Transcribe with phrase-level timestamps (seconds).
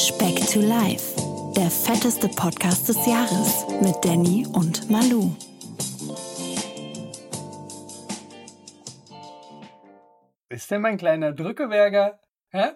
[0.00, 1.14] Speck to Life,
[1.54, 5.30] der fetteste Podcast des Jahres mit Danny und Malu.
[10.48, 12.20] Ist denn mein kleiner Drückeberger?
[12.50, 12.70] Hä?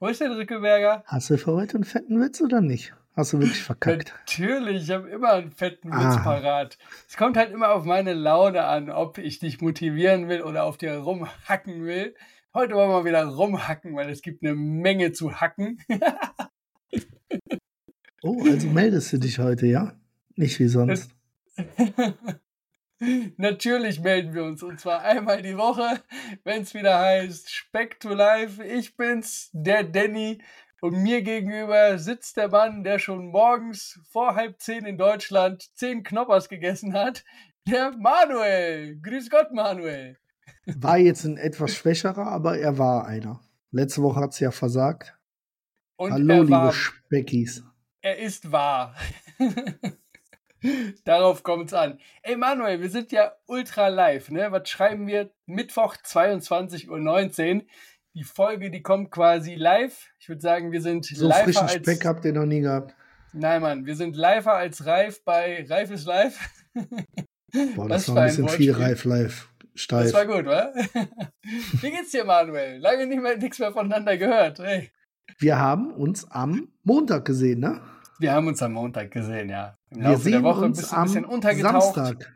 [0.00, 1.04] Wo ist der Drückeberger?
[1.06, 2.92] Hast du für heute einen fetten Witz oder nicht?
[3.16, 4.12] Hast du wirklich verkackt?
[4.26, 6.20] Natürlich, ich habe immer einen fetten Witz Ah.
[6.22, 6.78] parat.
[7.08, 10.76] Es kommt halt immer auf meine Laune an, ob ich dich motivieren will oder auf
[10.76, 12.14] dir rumhacken will.
[12.54, 15.78] Heute wollen wir wieder rumhacken, weil es gibt eine Menge zu hacken.
[18.22, 19.92] Oh, also meldest du dich heute, ja?
[20.34, 21.10] Nicht wie sonst.
[23.36, 26.02] Natürlich melden wir uns und zwar einmal die Woche,
[26.42, 28.64] wenn es wieder heißt Speck to Life.
[28.64, 30.38] Ich bin's, der Danny.
[30.80, 36.04] Und mir gegenüber sitzt der Mann, der schon morgens vor halb zehn in Deutschland zehn
[36.04, 37.24] Knoppers gegessen hat.
[37.66, 39.00] Der Manuel.
[39.00, 40.16] Grüß Gott, Manuel.
[40.66, 43.40] War jetzt ein etwas schwächerer, aber er war einer.
[43.72, 45.17] Letzte Woche hat es ja versagt.
[45.98, 47.64] Und Hallo, er, liebe war, Speckis.
[48.02, 48.94] er ist wahr.
[51.04, 51.98] Darauf kommt's an.
[52.22, 54.50] Ey Manuel, wir sind ja ultra live, ne?
[54.52, 55.30] Was schreiben wir?
[55.46, 57.62] Mittwoch 22.19 Uhr.
[58.14, 60.08] Die Folge, die kommt quasi live.
[60.20, 61.72] Ich würde sagen, wir sind So live frischen als.
[61.74, 62.94] Speck habt ihr noch nie gehabt.
[63.32, 66.38] Nein, Mann, wir sind live als Reif bei Reif ist live.
[66.74, 68.72] Boah, Was das war ein ein bisschen viel Wortspiel.
[68.72, 69.48] reif live.
[69.72, 70.12] Das Steif.
[70.12, 70.72] war gut, wa?
[71.80, 72.78] Wie geht's dir, Manuel?
[72.78, 74.58] Lange nicht mehr nichts mehr voneinander gehört.
[74.60, 74.90] Hey.
[75.38, 77.80] Wir haben uns am Montag gesehen, ne?
[78.18, 79.76] Wir haben uns am Montag gesehen, ja.
[79.90, 81.94] Im Wir Laufe der sehen Woche uns bist du ein am bisschen untergetaucht.
[81.94, 82.34] Samstag.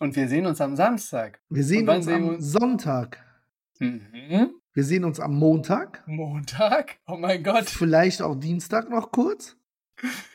[0.00, 1.40] Und wir sehen uns am Samstag.
[1.48, 2.52] Wir sehen uns sehen am uns?
[2.52, 3.24] Sonntag.
[3.78, 4.50] Mhm.
[4.72, 6.02] Wir sehen uns am Montag.
[6.06, 6.98] Montag?
[7.06, 7.70] Oh mein Gott.
[7.70, 9.56] Vielleicht auch Dienstag noch kurz.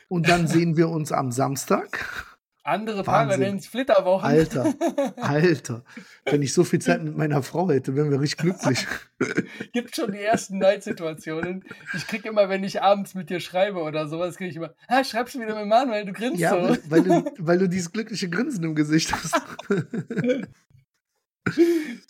[0.08, 2.31] Und dann sehen wir uns am Samstag.
[2.64, 3.40] Andere Wahnsinn.
[3.40, 4.24] nennen es Flitterwochen.
[4.24, 4.72] Alter,
[5.16, 5.84] Alter.
[6.24, 8.86] Wenn ich so viel Zeit mit meiner Frau hätte, wären wir richtig glücklich.
[9.72, 11.64] Gibt schon die ersten Neidsituationen.
[11.94, 15.02] Ich krieg immer, wenn ich abends mit dir schreibe oder sowas, kriege ich immer, ah,
[15.02, 16.68] schreibst du wieder mit Manuel, du grinst Ja, so.
[16.68, 19.40] weil, weil, du, weil du dieses glückliche Grinsen im Gesicht hast.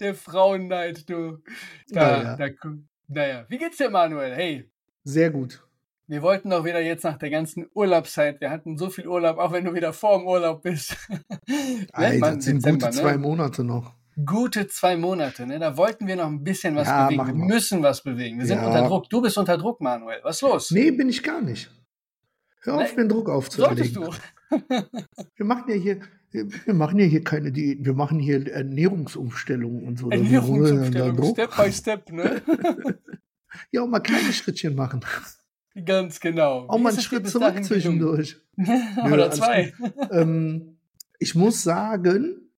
[0.00, 1.38] Der Frauenneid, du.
[1.88, 2.36] Da, Naja.
[2.36, 2.48] da,
[3.08, 3.46] naja.
[3.48, 4.34] Wie geht's dir, Manuel?
[4.34, 4.70] Hey,
[5.04, 5.64] Sehr gut.
[6.12, 9.50] Wir wollten doch wieder jetzt nach der ganzen Urlaubszeit, wir hatten so viel Urlaub, auch
[9.52, 10.96] wenn du wieder vor dem Urlaub bist.
[11.92, 13.02] Alter, man das sind Dezember, gute ne?
[13.02, 13.94] zwei Monate noch.
[14.26, 15.58] Gute zwei Monate, ne?
[15.58, 17.26] Da wollten wir noch ein bisschen was Ja, bewegen.
[17.26, 18.38] Wir müssen was bewegen.
[18.38, 18.66] Wir sind Ja.
[18.66, 19.08] unter Druck.
[19.08, 20.18] Du bist unter Druck, Manuel.
[20.22, 20.70] Was ist los?
[20.70, 21.70] Nee, bin ich gar nicht.
[22.60, 24.02] Hör auf, Nee, mir Druck Solltest aufzuerlegen.
[24.02, 24.10] du.
[25.36, 29.98] Wir machen ja hier, wir machen ja hier keine Diäten, wir machen hier Ernährungsumstellungen und
[29.98, 30.10] so.
[30.10, 31.32] Da Ernährungsumstellung.
[31.32, 32.42] Step by Step, ne?
[33.70, 35.00] Ja, auch mal kleine Schrittchen machen.
[35.84, 36.66] Ganz genau.
[36.68, 38.36] Auch mal einen Schritt zurück zwischendurch.
[38.56, 39.72] Oder alles zwei.
[40.10, 40.76] ähm,
[41.18, 42.50] ich muss sagen,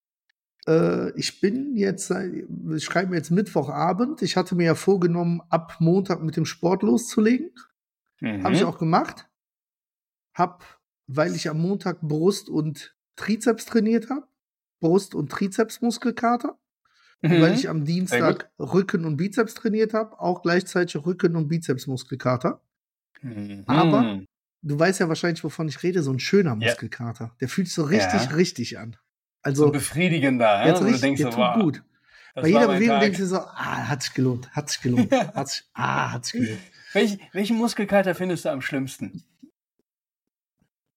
[0.67, 4.23] äh, ich bin jetzt, seit- wir schreiben jetzt Mittwochabend.
[4.23, 7.51] Ich hatte mir ja vorgenommen, ab Montag mit dem Sport loszulegen.
[8.21, 8.43] Mhm.
[8.43, 9.29] Habe ich auch gemacht.
[10.35, 10.65] Hab,
[11.07, 14.27] weil ich am Montag Brust und Trizeps trainiert habe,
[14.81, 16.59] Brust- und Trizepsmuskelkater.
[17.23, 17.41] Und Mhm.
[17.41, 22.61] weil ich am Dienstag Rücken und Bizeps trainiert habe, auch gleichzeitig Rücken- und Bizepsmuskelkater.
[23.25, 23.65] Mhm.
[23.67, 24.21] aber-
[24.67, 27.37] Du weißt ja wahrscheinlich, wovon ich rede, so ein schöner Muskelkater.
[27.41, 28.31] Der fühlt sich so richtig, Ja.
[28.37, 28.93] richtig an.
[28.93, 28.99] so
[29.43, 30.75] Also, befriedigender, jetzt ja?
[30.77, 31.83] wo du richtig, denkst, der so, tut wow, gut.
[32.35, 35.65] Bei jeder Bewegung denkst du so, ah, hat sich gelohnt, hat sich gelohnt, hat sich,
[35.75, 36.61] ah, hat sich gelohnt.
[36.95, 39.23] Welch, welchen Muskelkater findest du am schlimmsten?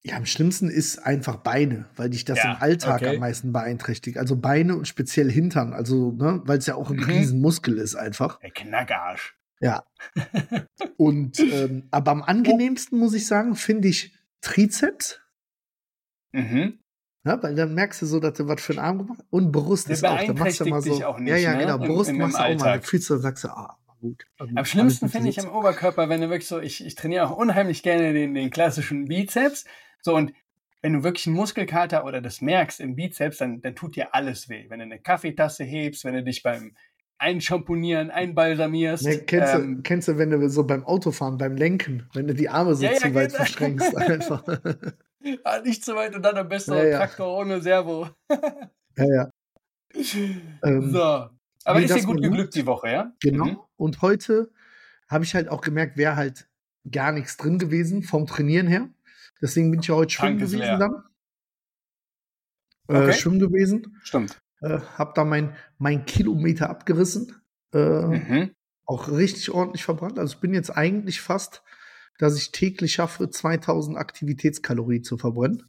[0.03, 3.15] Ja, am schlimmsten ist einfach Beine, weil dich das Ja, im Alltag okay.
[3.15, 4.17] am meisten beeinträchtigt.
[4.17, 7.03] Also Beine und speziell Hintern, also, ne, weil es ja auch ein Mhm.
[7.03, 8.39] Riesenmuskel ist einfach.
[8.39, 9.36] Der Knackarsch.
[9.59, 9.83] Ja.
[10.97, 15.19] Und ähm, aber am angenehmsten muss ich sagen, finde ich Trizeps.
[16.31, 16.79] Mhm.
[17.25, 19.27] Ja, weil dann merkst du so, dass du was für einen Arm gemacht hast.
[19.31, 20.23] Und Brust Der ist auch.
[20.23, 20.91] Da machst du mal so.
[21.17, 21.59] nicht, ja, ja, ne?
[21.59, 21.77] genau.
[21.77, 22.81] Brust im- im machst du auch mal.
[22.81, 24.25] Fühlst du, sagst du, ah, gut.
[24.37, 27.83] Am schlimmsten finde ich am Oberkörper, wenn du wirklich so, ich, ich trainiere auch unheimlich
[27.83, 29.65] gerne den, den klassischen Bizeps.
[30.01, 30.33] So, und
[30.81, 34.47] wenn du wirklich einen Muskelkater oder das merkst im Bizeps, dann, dann tut dir alles
[34.47, 34.69] weh.
[34.69, 36.75] Wenn du eine Kaffeetasse hebst, wenn du dich beim
[37.19, 39.03] Einschamponieren, einbalsamierst.
[39.03, 42.33] Ne, kennst, ähm, du, kennst du, wenn du so beim Autofahren, beim Lenken, wenn du
[42.33, 43.37] die Arme so Ja, ja, zu weit genau.
[43.37, 44.43] verstrengst, einfach.
[45.43, 46.97] ah, nicht zu weit und dann am besten Ja, ja.
[46.99, 48.09] Traktor ohne Servo.
[48.97, 49.31] ja, ja.
[50.63, 50.99] Ähm, so.
[50.99, 53.13] Aber nee, ist dir gut geglückt die Woche, ja?
[53.21, 53.45] Genau.
[53.45, 53.57] Mhm.
[53.77, 54.51] Und heute
[55.09, 56.47] habe ich halt auch gemerkt, wäre halt
[56.89, 58.89] gar nichts drin gewesen vom Trainieren her.
[59.41, 61.03] Deswegen bin ich ja heute schwimmen Tank gewesen dann.
[62.87, 63.09] Okay.
[63.09, 63.97] Äh, schwimmen gewesen.
[64.03, 64.41] Stimmt.
[64.61, 67.35] Äh, hab da mein, mein Kilometer abgerissen.
[67.73, 68.51] Äh, Mhm.
[68.85, 70.17] Auch richtig ordentlich verbrannt.
[70.17, 71.61] Also ich bin jetzt eigentlich fast,
[72.19, 75.63] dass ich täglich schaffe, 2000 Aktivitätskalorien zu verbrennen.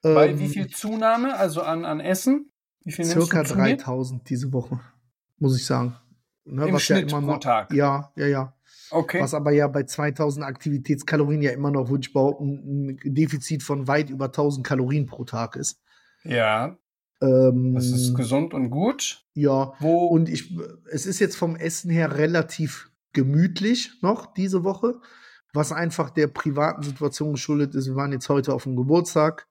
[0.00, 2.50] Bei Ähm, wie viel Zunahme, also an, an Essen?
[2.84, 3.76] Wie viel Circa du zu dir?
[3.76, 4.80] 3000 diese Woche,
[5.38, 5.96] muss ich sagen.
[6.44, 7.74] Ne, Im was Schnitt ja immer pro noch, Tag.
[7.74, 8.54] Ja, ja, ja.
[8.90, 9.20] Okay.
[9.20, 13.86] Was aber ja bei 2000 Aktivitätskalorien ja immer noch, würde ich behaupten, ein Defizit von
[13.86, 15.82] weit über 1000 Kalorien pro Tag ist.
[16.24, 16.78] Ja,
[17.20, 19.24] Ähm, das ist gesund und gut.
[19.34, 20.06] ja, Wo?
[20.06, 20.56] und ich,
[20.90, 25.00] es ist jetzt vom Essen her relativ gemütlich noch diese Woche,
[25.52, 27.86] was einfach der privaten Situation geschuldet ist.
[27.86, 29.48] Wir waren jetzt heute auf dem Geburtstag.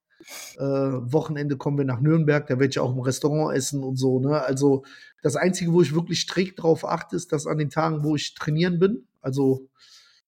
[0.57, 4.19] Äh, Wochenende kommen wir nach Nürnberg, da werde ich auch im Restaurant essen und so.
[4.19, 4.41] Ne?
[4.41, 4.83] Also
[5.21, 8.33] das Einzige, wo ich wirklich strikt drauf achte, ist, dass an den Tagen, wo ich
[8.33, 9.69] trainieren bin, also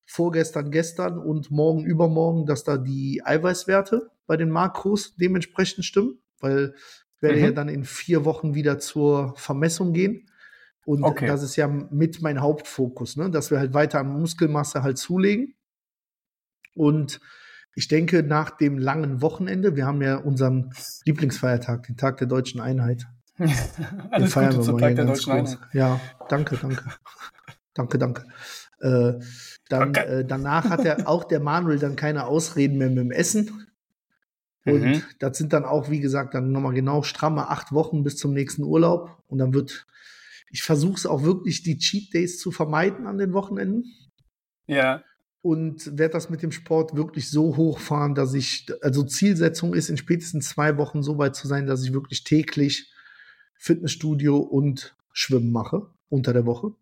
[0.06, 6.74] vorgestern, gestern und morgen, übermorgen, dass da die Eiweißwerte bei den Makros dementsprechend stimmen, weil
[7.22, 7.44] werde Mhm.
[7.46, 10.30] ja dann in vier Wochen wieder zur Vermessung gehen.
[10.86, 11.28] Und Okay.
[11.28, 13.30] das ist ja mit mein Hauptfokus, ne?
[13.30, 15.54] dass wir halt weiter an Muskelmasse halt zulegen.
[16.76, 17.20] Und
[17.76, 20.72] ich denke, nach dem langen Wochenende, wir haben ja unseren
[21.06, 23.06] Lieblingsfeiertag, den Tag der deutschen Einheit.
[23.38, 25.52] Den feiern wir mal Tag der Deutschen groß.
[25.54, 25.70] Einheit.
[25.74, 26.84] Ja, danke, danke.
[27.74, 28.24] danke, danke.
[28.82, 29.14] Äh,
[29.70, 30.20] dann, Okay.
[30.22, 33.68] äh, danach hat er auch der Manuel dann keine Ausreden mehr mit dem Essen.
[34.66, 35.04] Und Mhm.
[35.20, 38.64] das sind dann auch, wie gesagt, dann nochmal genau stramme acht Wochen bis zum nächsten
[38.64, 39.24] Urlaub.
[39.28, 39.88] Und dann wird,
[40.52, 43.86] ich versuche es auch wirklich, die Cheat Days zu vermeiden an den Wochenenden
[44.68, 45.04] Ja,
[45.42, 49.98] und werde das mit dem Sport wirklich so hochfahren, dass ich, also Zielsetzung ist, in
[49.98, 52.92] spätestens zwei Wochen so weit zu sein, dass ich wirklich täglich
[53.56, 56.74] Fitnessstudio und Schwimmen mache unter der Woche.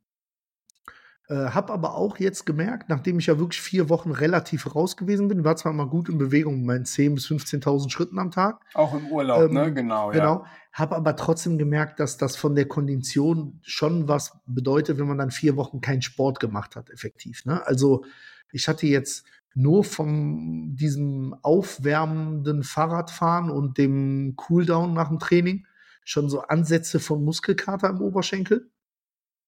[1.29, 5.27] Äh, hab aber auch jetzt gemerkt, nachdem ich ja wirklich vier Wochen relativ raus gewesen
[5.27, 8.93] bin, war zwar mal gut in Bewegung meinen 10.000 bis 15.000 Schritten am Tag, auch
[8.93, 9.73] im Urlaub, Ähm, ne?
[9.73, 10.45] Genau, Genau.
[10.71, 15.31] Habe aber trotzdem gemerkt, dass das von der Kondition schon was bedeutet, wenn man dann
[15.31, 17.43] vier Wochen keinen Sport gemacht hat, effektiv.
[17.45, 17.65] Ne?
[17.65, 18.05] Also
[18.51, 25.65] ich hatte jetzt nur von diesem aufwärmenden Fahrradfahren und dem Cooldown nach dem Training
[26.05, 28.69] schon so Ansätze von Muskelkater im Oberschenkel,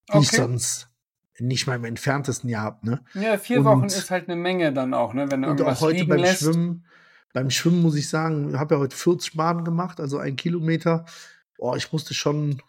[0.09, 0.19] die ja.
[0.19, 0.37] ich Okay.
[0.37, 0.88] sonst
[1.39, 2.85] nicht mal im entferntesten Jahr habe.
[2.85, 3.01] Ne?
[3.13, 5.29] Ja, vier Und- Wochen ist halt eine Menge dann auch, ne?
[5.31, 6.43] Wenn du Und auch heute beim lässt.
[6.43, 6.85] Schwimmen,
[7.33, 11.05] beim Schwimmen muss ich sagen, habe ja heute 40 Bahnen gemacht, also ein Kilometer.
[11.57, 12.61] Boah, ich musste schon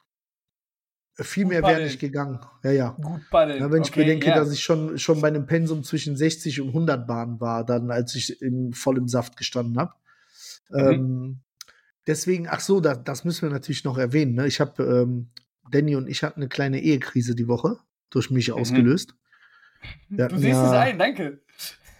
[1.25, 2.41] viel Gut mehr wäre nicht gegangen.
[2.63, 2.89] Ja, ja.
[3.01, 3.61] Gut paddeln.
[3.61, 4.37] ja wenn ich okay, bedenke, ja.
[4.37, 8.15] dass ich schon, schon bei einem Pensum zwischen 60 und 100 Bahnen war, dann als
[8.15, 9.95] ich im, voll im Saft gestanden habe.
[10.71, 10.79] Mhm.
[10.79, 11.41] Ähm,
[12.07, 14.35] deswegen, ach so, da, das müssen wir natürlich noch erwähnen.
[14.35, 14.47] Ne?
[14.47, 15.31] Ich habe, ähm,
[15.71, 17.79] Danny und ich hatten eine kleine Ehekrise die Woche,
[18.11, 19.15] durch mich ausgelöst.
[20.09, 21.41] Wir Du siehst ja- es ein, danke.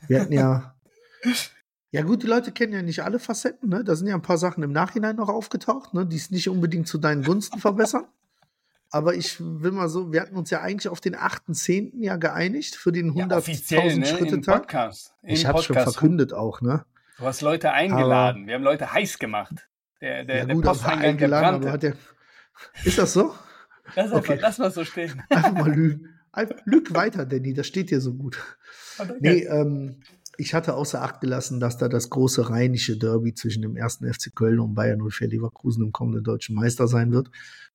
[0.09, 0.75] Wir hatten ja.
[1.93, 3.83] Ja, gut, die Leute kennen ja nicht alle Facetten, ne?
[3.83, 6.07] Da sind ja ein paar Sachen im Nachhinein noch aufgetaucht, ne?
[6.07, 8.05] Die es nicht unbedingt zu deinen Gunsten verbessern.
[8.93, 11.95] Aber ich will mal so, wir hatten uns ja eigentlich auf den 8.10.
[12.05, 13.93] ja geeinigt für den Ja, 100.000 offiziell, ne?
[13.95, 14.63] Im Schritte-Tag.
[14.63, 15.15] Podcast.
[15.25, 16.85] Ich habe schon verkündet auch, ne?
[17.19, 18.47] Du hast Leute eingeladen.
[18.47, 19.69] Wir haben Leute heiß gemacht.
[20.01, 21.73] Der, der, ja, der gut, aber Posteingang, der eingeladen, aber brannte.
[21.73, 22.85] hat der.
[22.85, 23.35] Ist das so?
[23.97, 24.39] Lass, einfach, okay.
[24.41, 25.23] lass mal so stehen.
[25.31, 26.09] Einfach mal lügen.
[26.33, 28.39] Einfach, lüg weiter, Danny, das steht dir so gut.
[28.99, 29.05] Oh.
[29.21, 30.03] Nee, ähm,
[30.37, 34.35] ich hatte außer Acht gelassen, dass da das große rheinische Derby zwischen dem ersten FC
[34.35, 37.31] Köln und Bayern 04 Leverkusen im kommenden deutschen Meister sein wird.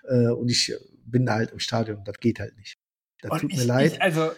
[0.07, 0.73] Äh, und ich
[1.05, 2.03] bin da halt im Stadion.
[2.03, 2.79] Das geht halt nicht.
[3.21, 3.93] Das Und tut ich, mir leid.
[3.93, 4.31] Ich, also,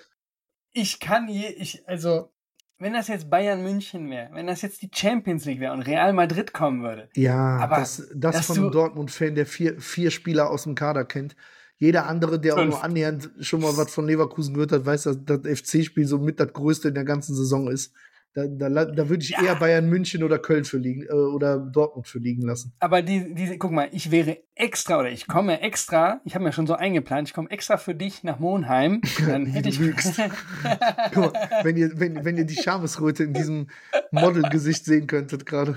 [0.74, 2.32] ich kann je, ich, also,
[2.80, 6.14] wenn das jetzt Bayern München wäre, wenn das jetzt die Champions League wäre und Real
[6.14, 10.64] Madrid kommen würde, ja, aber das, das von einem Dortmund-Fan, der vier, vier Spieler aus
[10.64, 11.36] dem Kader kennt.
[11.80, 12.72] Jeder andere, der auch Fünf.
[12.76, 16.40] nur annähernd schon mal was von Leverkusen gehört hat, weiß, dass das FC-Spiel so mit
[16.40, 17.94] das größte in der ganzen Saison ist.
[18.34, 19.44] Da, da, da würde ich Ja.
[19.44, 22.72] eher Bayern München oder Köln für liegen äh, oder Dortmund für liegen lassen.
[22.80, 26.52] aber die, diese, guck mal, ich wäre extra oder ich komme extra, ich habe mir
[26.52, 29.80] schon so eingeplant, ich komme extra für dich nach Monheim, dann hätte ich.
[31.14, 33.68] Guck mal, wenn ihr, wenn, wenn ihr die Schamesröte in diesem
[34.12, 35.76] Model-Gesicht sehen könntet gerade.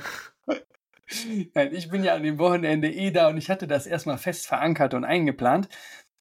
[1.55, 4.47] Nein, ich bin ja an dem Wochenende eh da und ich hatte das erstmal fest
[4.47, 5.69] verankert und eingeplant.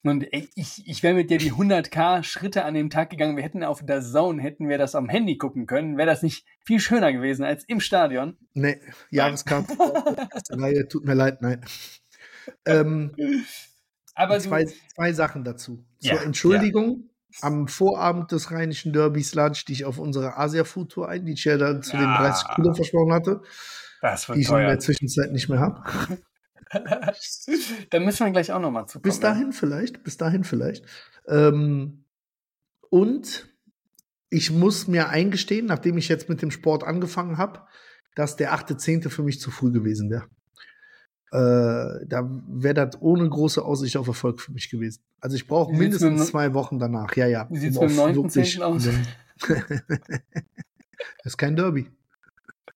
[0.04, 3.36] Und ich, ich wäre mit dir die 100k Schritte an dem Tag gegangen.
[3.36, 5.98] Wir hätten auf der Zone, hätten wir das am Handy gucken können.
[5.98, 8.38] Wäre das nicht viel schöner gewesen als im Stadion?
[8.54, 8.80] Nee,
[9.10, 9.76] Jahreskarte,
[10.90, 11.66] tut mir leid, nein.
[12.66, 13.12] Ähm,
[14.16, 14.66] Aber zwei,
[14.96, 15.86] zwei Sachen dazu.
[16.00, 17.10] Ja, Zur Entschuldigung,
[17.42, 21.84] am Vorabend des Rheinischen Derbys lade ich auf unsere Asia-Food-Tour ein, die ich ja dann
[21.84, 22.18] zu den Ja.
[22.20, 23.42] 30 Kilo versprochen hatte,
[24.02, 24.80] das die wird ich in der.
[24.80, 25.84] Zwischenzeit nicht mehr habe.
[27.90, 30.86] Da müssen wir gleich auch nochmal zu Bis dahin vielleicht, bis dahin vielleicht.
[31.28, 32.06] Ähm,
[32.90, 33.48] und
[34.30, 37.62] ich muss mir eingestehen, nachdem ich jetzt mit dem Sport angefangen habe,
[38.16, 39.10] dass der 8.10.
[39.10, 40.28] für mich zu früh gewesen wäre.
[41.32, 45.04] Äh, da wäre das ohne große Aussicht auf Erfolg für mich gewesen.
[45.20, 47.16] Also ich brauche mindestens zwei Wochen danach.
[47.16, 47.48] Ja, ja.
[47.52, 48.36] Wie sieht's um mit dem auf 9.10.
[48.36, 48.90] wirklich- aus?
[49.48, 51.88] das ist kein Derby.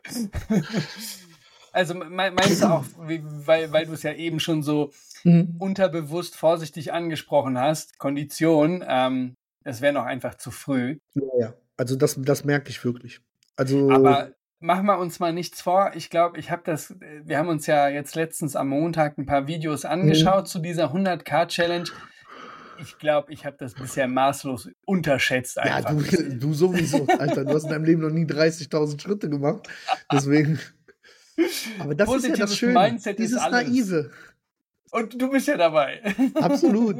[1.73, 4.91] Also meinst du auch, weil, weil du es ja eben schon so
[5.23, 5.55] mhm.
[5.57, 10.99] unterbewusst vorsichtig angesprochen hast, Kondition, ähm, es wäre noch einfach zu früh.
[11.15, 11.53] Ja, ja.
[11.75, 13.21] Also das, das merke ich wirklich.
[13.55, 15.91] Also Aber machen wir uns mal nichts vor.
[15.95, 19.47] Ich glaube, ich habe das, wir haben uns ja jetzt letztens am Montag ein paar
[19.47, 20.47] Videos angeschaut mhm.
[20.47, 21.89] zu dieser 100k-Challenge.
[22.79, 25.57] Ich glaube, ich habe das bisher maßlos unterschätzt.
[25.57, 25.91] Einfach.
[25.91, 27.45] Ja, du, du sowieso, Alter.
[27.45, 29.67] Du hast in deinem Leben noch nie 30.000 Schritte gemacht.
[30.11, 30.59] Deswegen.
[31.79, 34.11] Aber das Positives ist ja das Schöne, Mindset dieses Naive.
[34.91, 36.01] Und du bist ja dabei.
[36.35, 36.97] Absolut.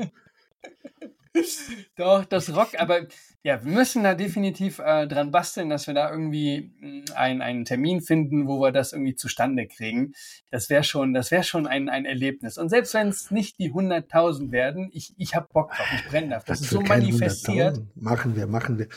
[1.96, 3.08] Doch, das Rock, aber
[3.44, 7.66] ja, wir müssen da definitiv äh, dran basteln, dass wir da irgendwie hm, ein, einen
[7.66, 10.14] Termin finden, wo wir das irgendwie zustande kriegen.
[10.52, 12.58] Das wäre schon, das wäre schon ein, ein Erlebnis.
[12.58, 16.30] Und selbst wenn es nicht die 100.000 werden, ich, ich habe Bock drauf, ich brenne
[16.30, 16.46] dafür.
[16.48, 17.82] Das, das ist so manifestiert.
[17.96, 18.88] Machen wir, machen wir.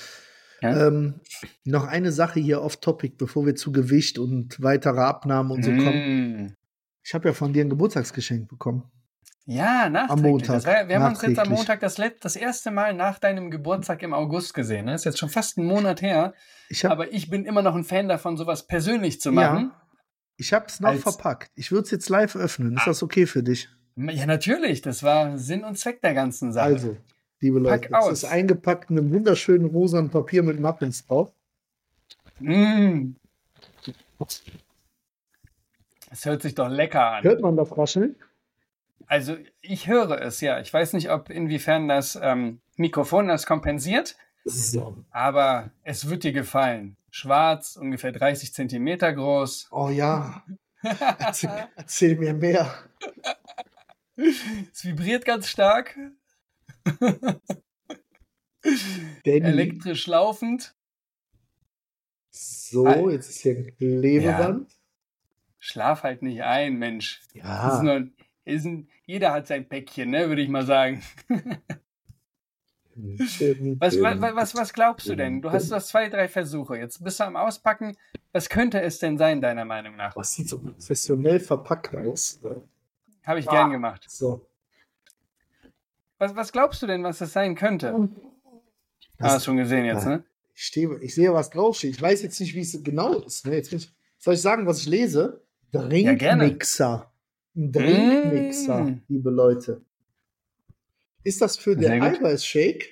[0.61, 0.89] Ja?
[0.89, 1.21] Ähm,
[1.65, 5.71] noch eine Sache hier off Topic, bevor wir zu Gewicht und weitere Abnahmen und so
[5.71, 5.79] mm.
[5.79, 6.57] kommen.
[7.05, 8.91] Ich habe ja von dir ein Geburtstagsgeschenk bekommen.
[9.45, 10.25] Ja, nachträglich.
[10.25, 10.67] Am Montag.
[10.67, 14.13] War, wir haben uns jetzt am Montag das, das erste Mal nach deinem Geburtstag im
[14.13, 14.87] August gesehen.
[14.87, 14.95] Das ne?
[14.97, 16.35] ist jetzt schon fast einen Monat her.
[16.69, 19.71] Ich hab, aber ich bin immer noch ein Fan davon, sowas persönlich zu machen.
[19.71, 19.87] Ja,
[20.37, 21.53] ich habe es noch als, verpackt.
[21.55, 22.75] Ich würde es jetzt live öffnen.
[22.75, 23.69] Ist ah, das okay für dich?
[23.95, 24.83] Ja, natürlich.
[24.83, 26.67] Das war Sinn und Zweck der ganzen Sache.
[26.67, 26.97] Also,
[27.41, 31.31] liebe Leute, Pack es ist eingepackt in einem wunderschönen rosanen Papier mit Muppets drauf.
[32.39, 33.13] Mm.
[36.11, 37.25] Das hört sich doch lecker an.
[37.25, 38.17] Hört man das rascheln?
[39.07, 40.61] Also ich höre es, ja.
[40.61, 44.97] Ich weiß nicht, ob inwiefern das ähm, Mikrofon das kompensiert, so.
[45.11, 46.97] aber es wird dir gefallen.
[47.11, 49.69] Schwarz, ungefähr 30 Zentimeter groß.
[49.71, 50.43] Oh ja.
[50.83, 52.75] Erzähl, erzähl mir mehr.
[54.17, 55.97] Es vibriert ganz stark.
[59.25, 60.75] Elektrisch laufend.
[62.31, 64.69] So, jetzt ist hier ein Klebeband.
[64.69, 64.77] Ja.
[65.59, 67.23] Schlaf halt nicht ein, Mensch.
[67.33, 67.75] Ja.
[67.75, 68.09] Ist nur,
[68.45, 71.03] ist ein, jeder hat sein Päckchen, ne, würde ich mal sagen.
[72.95, 75.43] was, was, was, was glaubst du denn?
[75.43, 76.77] Du hast das zwei, drei Versuche.
[76.77, 77.97] Jetzt bist du am Auspacken.
[78.33, 80.15] Was könnte es denn sein, deiner Meinung nach?
[80.15, 82.41] Das sieht so professionell verpackt aus.
[83.25, 84.05] Habe ich ah, gern gemacht.
[84.09, 84.47] So.
[86.19, 88.09] Was, was glaubst du denn, was das sein könnte?
[89.19, 90.25] Das, hast du schon gesehen jetzt, ne?
[90.55, 91.97] Ich, stehe, ich sehe, was draufsteht.
[91.97, 93.47] Ich weiß jetzt nicht, wie es genau ist.
[93.47, 93.55] Ne?
[93.55, 95.43] Jetzt ich, soll ich sagen, was ich lese?
[95.73, 96.87] Drinkmixer.
[96.89, 97.13] Ja,
[97.55, 99.03] ein Drinkmixer, mm.
[99.09, 99.83] liebe Leute.
[101.25, 102.87] Ist das für den Eiweißshake?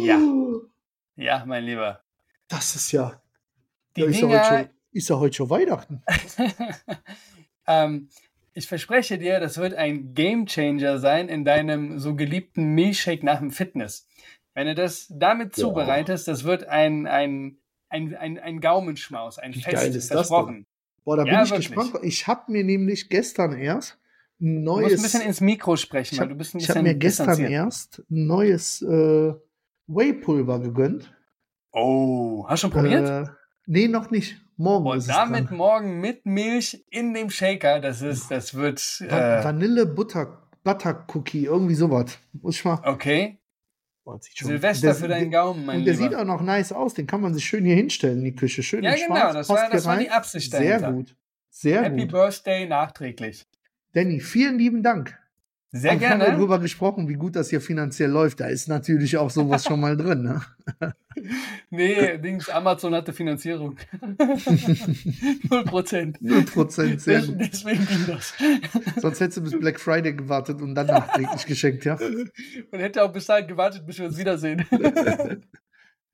[0.00, 0.20] Ja.
[1.14, 2.00] Ja, mein Lieber.
[2.48, 3.22] Das ist ja.
[3.94, 6.02] Die ja, ist, Dinger, ja schon, ist, ja heute schon, Weihnachten.
[7.66, 8.08] ähm,
[8.54, 13.50] ich verspreche dir, das wird ein Gamechanger sein in deinem so geliebten Milchshake nach dem
[13.50, 14.06] Fitness.
[14.54, 15.62] Wenn du das damit ja.
[15.64, 20.66] zubereitest, das wird ein, ein, ein, ein, ein Gaumenschmaus, ein Wie Fest, geil ist versprochen.
[21.04, 21.68] Boah, da ja, bin ich wirklich.
[21.68, 22.04] gespannt.
[22.04, 23.98] Ich habe mir nämlich gestern erst
[24.40, 24.76] ein neues.
[24.76, 26.70] Du musst ein bisschen ins Mikro sprechen, weil du bist ein bisschen.
[26.70, 29.32] Ich habe mir gestern erst ein neues äh,
[29.86, 31.12] Whey-Pulver gegönnt.
[31.72, 33.08] Oh, hast du schon probiert?
[33.08, 33.30] Äh,
[33.66, 34.41] nee, noch nicht.
[34.56, 34.86] Morgen.
[34.86, 38.80] Und damit morgen mit Milch in dem Shaker, das ist, das wird.
[39.00, 42.18] Äh, Vanille Butter, Butter Cookie, irgendwie sowas.
[42.32, 42.80] Muss ich mal.
[42.84, 43.38] Okay.
[44.04, 46.08] Boah, Silvester der, für deinen Gaumen, mein Und der Lieber.
[46.08, 46.94] sieht auch noch nice aus.
[46.94, 48.62] Den kann man sich schön hier hinstellen in die Küche.
[48.62, 49.06] Schön ja, genau.
[49.14, 50.78] Schwarz, das, war, das war die Absicht dahinter.
[50.78, 51.16] Sehr gut.
[51.50, 52.12] Sehr Happy gut.
[52.12, 53.46] Birthday nachträglich.
[53.92, 55.16] Danny, vielen lieben Dank.
[55.74, 56.24] Sehr gerne.
[56.24, 58.40] Wir haben darüber gesprochen, wie gut das hier finanziell läuft.
[58.40, 60.22] Da ist natürlich auch sowas schon mal drin.
[60.22, 60.42] Ne?
[61.70, 63.76] nee, Dings, Amazon hatte Finanzierung.
[65.50, 66.20] Null Prozent.
[66.20, 67.36] Null Prozent, sehr gut.
[67.40, 68.34] Deswegen ging das.
[69.00, 71.96] Sonst hättest du bis Black Friday gewartet und dann nachträglich geschenkt, ja?
[72.70, 74.66] Und hätte auch bis dahin gewartet, bis wir uns wiedersehen.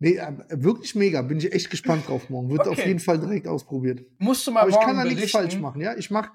[0.01, 1.23] Nee, äh, wirklich mega.
[1.23, 2.51] Bin ich echt gespannt drauf morgen.
[2.51, 2.71] Wird okay.
[2.71, 4.05] auf jeden Fall direkt ausprobiert.
[4.19, 5.97] Musst du mal Aber ich kann da nichts falsch machen, ja?
[5.97, 6.31] Ich mache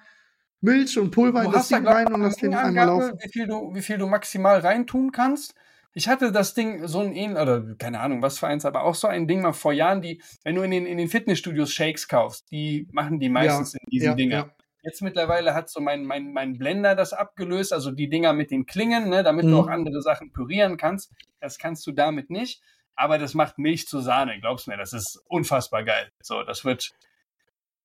[0.64, 3.20] Milch und Pulver in das Ding rein und das Ding einmal laufen.
[3.22, 5.56] Wie viel, du, wie viel du maximal reintun kannst.
[5.94, 8.96] Ich hatte das Ding so ein ähnlich, oder keine Ahnung, was für eins, aber auch
[8.96, 12.08] so ein Ding mal vor Jahren, die, wenn du in den, in den Fitnessstudios Shakes
[12.08, 14.36] kaufst, die machen die meistens ja, in diesen ja, Dinger.
[14.38, 14.50] Ja.
[14.84, 18.66] Jetzt mittlerweile hat so mein, mein, mein Blender das abgelöst, also die Dinger mit den
[18.66, 19.52] Klingen, ne, damit mhm.
[19.52, 21.12] du auch andere Sachen pürieren kannst.
[21.42, 22.62] Das kannst du damit nicht.
[22.96, 26.10] Aber das macht Milch zu Sahne, glaubst mir, das ist unfassbar geil.
[26.22, 26.92] So, das wird,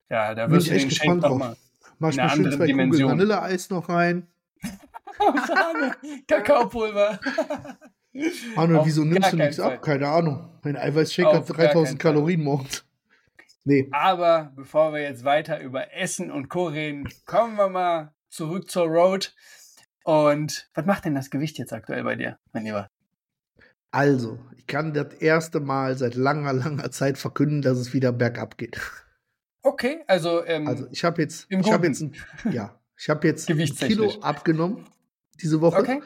[0.08, 1.56] ja, da wirst du den Shake nochmal
[1.98, 3.10] Mach ich mir schön zwei Dimension.
[3.10, 4.26] Kugeln Vanilleeis noch rein.
[6.28, 7.18] Kakaopulver.
[8.56, 9.82] Arno, wieso nimmst du nichts ab?
[9.82, 10.58] Keine Ahnung.
[10.62, 12.84] Mein Eiweißshake hat 3000 Kalorien morgens.
[13.64, 13.86] Nee.
[13.92, 16.68] Aber bevor wir jetzt weiter über Essen und Co.
[16.68, 19.34] reden, kommen wir mal zurück zur Road.
[20.04, 22.88] Und was macht denn das Gewicht jetzt aktuell bei dir, mein Lieber?
[23.90, 28.56] Also, ich kann das erste Mal seit langer, langer Zeit verkünden, dass es wieder bergab
[28.56, 28.80] geht.
[29.68, 32.12] Okay, also, ähm, Also ich habe jetzt, Im ich habe jetzt, ein,
[32.50, 33.56] ja, ich habe jetzt ein.
[33.56, 34.84] Kilo abgenommen
[35.40, 35.78] diese Woche.
[35.80, 36.02] okay.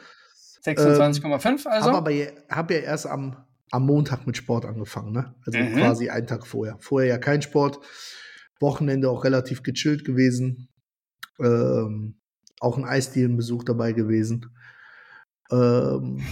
[0.65, 1.87] 26,5 also?
[1.91, 2.11] Habe aber
[2.55, 3.35] habe ja erst am,
[3.71, 5.33] am Montag mit Sport angefangen, ne?
[5.45, 5.73] Also Mhm.
[5.75, 6.77] quasi einen Tag vorher.
[6.79, 7.79] Vorher ja kein Sport.
[8.59, 10.69] Wochenende auch relativ gechillt gewesen.
[11.39, 12.19] Ähm,
[12.59, 14.55] auch ein Eisdielenbesuch dabei gewesen.
[15.51, 16.23] Ähm,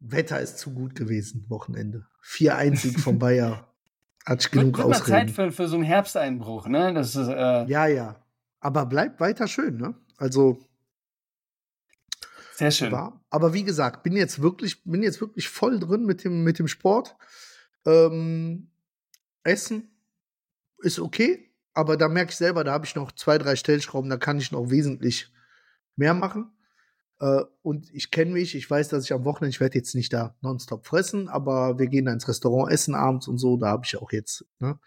[0.00, 2.06] Wetter ist zu gut gewesen, Wochenende.
[2.24, 3.72] 4-1 von Bayer.
[4.26, 5.28] Hat ich genug mal Zeit Ausreden.
[5.28, 6.92] für, für so einen Herbsteinbruch, ne?
[6.92, 8.16] Das ist, äh, Ja, ja.
[8.58, 9.94] Aber bleibt weiter schön, ne?
[10.16, 10.58] Also
[12.56, 12.90] sehr schön.
[12.90, 13.24] war.
[13.30, 16.66] Aber wie gesagt, bin jetzt wirklich, bin jetzt wirklich voll drin mit dem, mit dem
[16.66, 17.16] Sport.
[17.86, 18.70] Ähm,
[19.44, 19.96] Essen
[20.78, 24.16] ist okay, aber da merke ich selber, da habe ich noch zwei, drei Stellschrauben, da
[24.16, 25.32] kann ich noch wesentlich
[25.94, 26.50] mehr machen.
[27.20, 30.12] Äh, und ich kenne mich, ich weiß, dass ich am Wochenende, ich werde jetzt nicht
[30.12, 33.84] da nonstop fressen, aber wir gehen da ins Restaurant essen abends und so, da habe
[33.86, 34.78] ich auch jetzt, ne?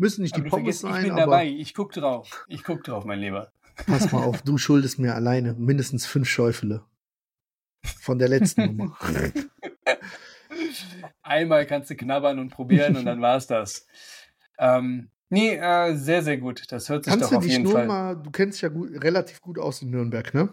[0.00, 1.48] Müssen nicht Aber die Pommes vergisst, ich sein, bin dabei.
[1.48, 2.44] Ich guck drauf.
[2.46, 3.50] Ich guck drauf, mein Lieber.
[3.86, 6.84] pass mal auf, du schuldest mir alleine mindestens fünf Schäufele.
[8.00, 8.96] Von der letzten Nummer.
[11.22, 13.86] Einmal kannst du knabbern und probieren und dann war's das.
[14.58, 16.70] Ähm, nee, äh, sehr, sehr gut.
[16.70, 17.86] Das hört sich Kannst doch du auf dich jeden nur Fall.
[17.86, 20.50] mal, du kennst dich ja gut, relativ gut aus in Nürnberg, ne?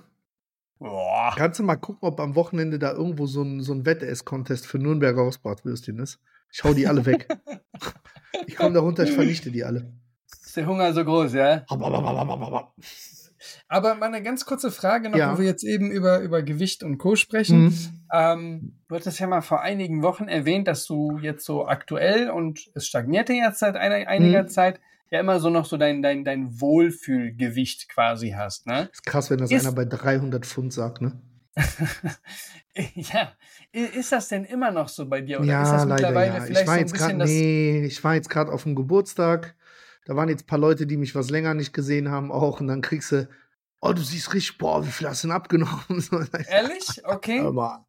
[0.79, 1.33] Boah.
[1.37, 4.77] Kannst du mal gucken, ob am Wochenende da irgendwo so ein, so ein Wettess-Contest für
[4.79, 6.19] Nürnberger Hausbratwürstchen ist?
[6.51, 7.27] Ich hau die alle weg.
[8.47, 9.93] ich komme da runter, ich vernichte die alle.
[10.29, 11.63] Ist der Hunger so groß, ja?
[13.67, 15.33] Aber mal eine ganz kurze Frage noch, Ja.
[15.33, 17.15] wo wir jetzt eben über, über Gewicht und Co.
[17.15, 17.65] sprechen.
[17.65, 17.89] Mhm.
[18.11, 22.59] Ähm, du hattest ja mal vor einigen Wochen erwähnt, dass du jetzt so aktuell und
[22.73, 24.47] es stagnierte jetzt seit einer, einiger Mhm.
[24.49, 24.79] Zeit
[25.15, 28.89] ja immer so noch so dein, dein, dein Wohlfühlgewicht quasi hast, ne?
[28.91, 31.21] Ist krass, wenn das Ist- einer bei 300 Pfund sagt, ne?
[32.95, 33.31] ja.
[33.71, 35.39] Ist das denn immer noch so bei dir?
[35.39, 36.37] Oder ja, ist das leider mittlerweile ja.
[36.39, 37.29] Ich vielleicht so war ein jetzt bisschen gerade, das.
[37.29, 39.55] nee, ich war jetzt gerade auf dem Geburtstag.
[40.05, 42.59] Da waren jetzt ein paar Leute, die mich was länger nicht gesehen haben, auch.
[42.59, 43.27] Und dann kriegst du,
[43.81, 45.79] oh, du siehst richtig, boah, wie viel hast du denn abgenommen?
[46.01, 46.19] So,
[46.49, 46.87] Ehrlich?
[47.05, 47.39] Okay.
[47.39, 47.87] Aber,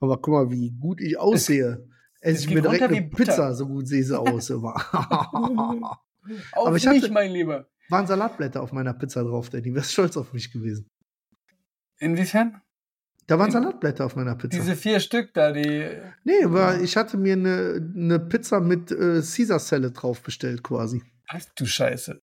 [0.00, 1.88] aber guck mal, wie gut ich aussehe.
[2.20, 3.02] es Esse ich mir direkt eine.
[3.02, 4.50] Pizza, so gut sehe sie aus.
[4.50, 6.00] Immer.
[6.52, 7.66] Auf aber ich mich, hatte- mein Lieber.
[7.90, 9.74] Waren Salatblätter auf meiner Pizza drauf, Danny.
[9.74, 10.90] Wärst stolz auf mich gewesen.
[11.98, 12.60] Inwiefern?
[13.26, 14.56] Da waren Salatblätter auf meiner Pizza.
[14.58, 15.90] Diese vier Stück da, die.
[16.24, 21.02] nee, aber ich hatte mir eine, eine Pizza mit äh, Caesar Salad drauf bestellt quasi.
[21.28, 22.20] Ach du Scheiße.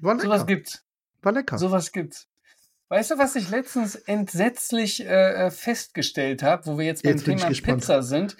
[0.00, 0.26] War lecker.
[0.26, 0.84] Sowas gibt's.
[1.20, 1.58] War lecker.
[1.58, 2.28] Sowas gibt's.
[2.88, 7.24] Weißt du, was ich letztens entsetzlich äh, äh, festgestellt habe, wo wir jetzt beim Jetzt
[7.24, 7.46] Thema.
[7.48, 8.36] Pizza sind?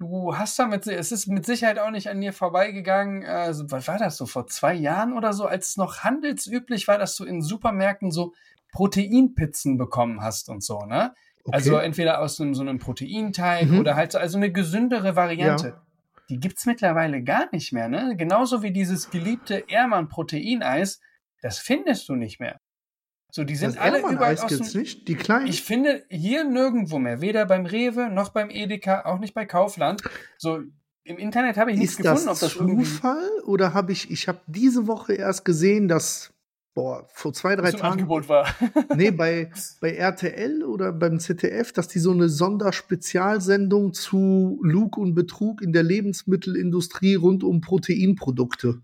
[0.00, 3.22] Du hast damit, es ist mit Sicherheit auch nicht an dir vorbeigegangen.
[3.22, 6.86] Äh, so- was war das so vor zwei Jahren oder so, als es noch handelsüblich
[6.86, 8.32] war, dass du in Supermärkten so
[8.72, 11.14] Proteinpizzen bekommen hast und so, ne?
[11.44, 11.54] Okay.
[11.56, 13.78] Also entweder aus einem, so einem Proteinteig Mhm.
[13.80, 15.68] oder halt so, also eine gesündere Variante.
[15.68, 15.82] Ja.
[16.28, 18.14] Die gibt's mittlerweile gar nicht mehr, ne?
[18.16, 21.00] Genauso wie dieses geliebte Ehrmann Proteineis,
[21.42, 22.60] das findest du nicht mehr.
[23.30, 25.06] So, die sind das alle überall aus gibt's nicht.
[25.06, 25.48] Die kleinen.
[25.48, 30.02] Ich finde hier nirgendwo mehr, weder beim Rewe noch beim Edeka, auch nicht bei Kaufland.
[30.38, 30.62] So,
[31.04, 34.28] im Internet habe ich nichts ist das gefunden, ob das Zufall oder habe ich, ich
[34.28, 36.32] habe diese Woche erst gesehen, dass,
[36.74, 38.46] boah, vor zwei, drei Tagen, Angebot war.
[38.94, 45.14] nee, bei, bei RTL oder beim ZDF, dass die so eine Sonderspezialsendung zu Lug und
[45.14, 48.80] Betrug in der Lebensmittelindustrie rund um Proteinprodukte.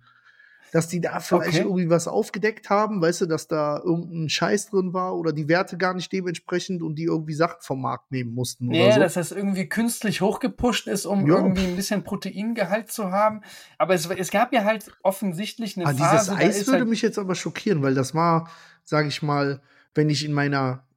[0.75, 1.63] Dass die da vielleicht Okay.
[1.63, 5.79] irgendwie was aufgedeckt haben, weißt du, dass da irgendein Scheiß drin war oder die Werte
[5.79, 8.99] gar nicht dementsprechend und die irgendwie Sachen vom Markt nehmen mussten Nee, so.
[8.99, 11.37] dass das irgendwie künstlich hochgepusht ist, um Ja.
[11.37, 13.43] irgendwie ein bisschen Proteingehalt zu haben.
[13.79, 17.03] Aber es, es gab ja halt offensichtlich eine Ah, Phase, dieses Eis würde halt, mich
[17.03, 18.51] jetzt aber schockieren, weil das war,
[18.83, 19.63] sage ich mal,
[19.95, 20.89] wenn ich in meiner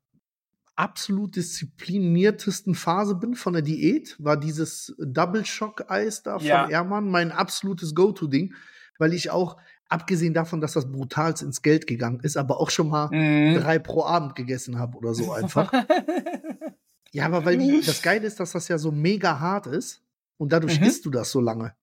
[0.75, 6.63] absolut diszipliniertesten Phase bin von der Diät, war dieses Double Shock Eis da Ja.
[6.63, 8.55] von Ehrmann mein absolutes Go-To-Ding,
[8.99, 9.57] weil ich auch,
[9.89, 13.55] abgesehen davon, dass das brutalst ins Geld gegangen ist, aber auch schon mal Mhm.
[13.55, 15.71] drei pro Abend gegessen habe oder so einfach.
[17.11, 20.01] ja, aber weil die, das Geile ist, dass das ja so mega hart ist
[20.37, 20.87] und dadurch Mhm.
[20.87, 21.73] isst du das so lange.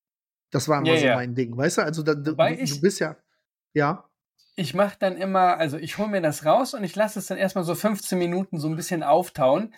[0.51, 1.15] Das war immer Ja, so ja.
[1.15, 1.83] mein Ding, weißt du?
[1.83, 3.17] Also da, du, du bist ja,
[3.73, 4.05] ja.
[4.55, 7.39] ich mache dann immer, also ich hole mir das raus und ich lasse es dann
[7.39, 9.75] erstmal so 15 Minuten so ein bisschen auftauen.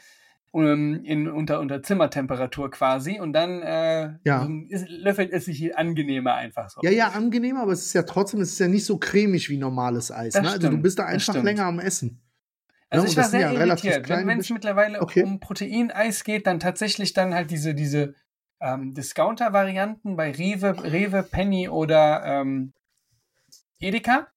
[0.62, 4.48] Ähm, In, unter, unter Zimmertemperatur quasi und dann äh, Ja.
[4.68, 6.80] ist, löffelt es sich angenehmer einfach so.
[6.82, 9.58] Ja, ja, angenehm, aber es ist ja trotzdem, es ist ja nicht so cremig wie
[9.58, 10.34] normales Eis.
[10.34, 10.50] Ne?
[10.50, 12.20] Also du bist da einfach länger am Essen.
[12.88, 14.26] Also Ja, ich und war sehr ja relativ irritiert.
[14.26, 15.22] Wenn es mittlerweile Okay.
[15.22, 18.14] um Proteineis geht, dann tatsächlich dann halt diese, diese
[18.60, 22.72] ähm, Discounter-Varianten bei Rewe, Rewe, Penny oder ähm,
[23.80, 24.28] Edeka.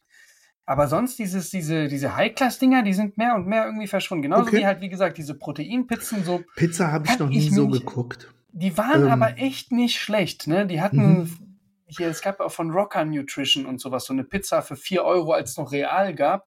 [0.70, 4.22] Aber sonst dieses, diese, diese High-Class-Dinger, die sind mehr und mehr irgendwie verschwunden.
[4.22, 4.58] Genauso Okay.
[4.58, 7.88] wie halt, wie gesagt, diese Proteinpizzen, so, Pizza habe ich noch nie ich so nicht-
[7.88, 8.32] geguckt.
[8.52, 9.12] die waren Ähm.
[9.12, 10.68] aber echt nicht schlecht, ne?
[10.68, 11.56] Die hatten,
[11.88, 15.32] hier, es gab auch von Rocker Nutrition und sowas, so eine Pizza für 4 Euro,
[15.32, 16.46] als es noch real gab.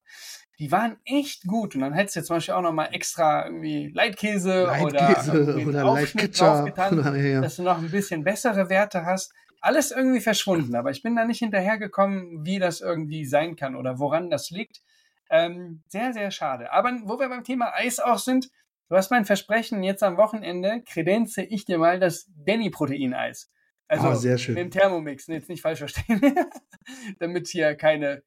[0.57, 1.75] Die waren echt gut.
[1.75, 5.67] Und dann hättest du jetzt zum Beispiel auch noch mal extra irgendwie Leitkäse, Leitkäse oder,
[5.67, 7.41] oder Aufschnitt draufgetan, Oder, ja.
[7.41, 9.33] dass du noch ein bisschen bessere Werte hast.
[9.63, 13.97] Alles irgendwie verschwunden, aber ich bin da nicht hinterhergekommen, wie das irgendwie sein kann oder
[13.97, 14.81] woran das liegt.
[15.29, 16.73] Ähm, sehr, sehr schade.
[16.73, 18.49] Aber wo wir beim Thema Eis auch sind,
[18.89, 23.49] du hast mein Versprechen, jetzt am Wochenende kredenze ich dir mal das Denny-Protein-Eis.
[23.87, 24.55] Also Ah, sehr schön.
[24.55, 26.19] mit dem Thermomix, jetzt nicht falsch verstehen,
[27.19, 28.21] damit hier keine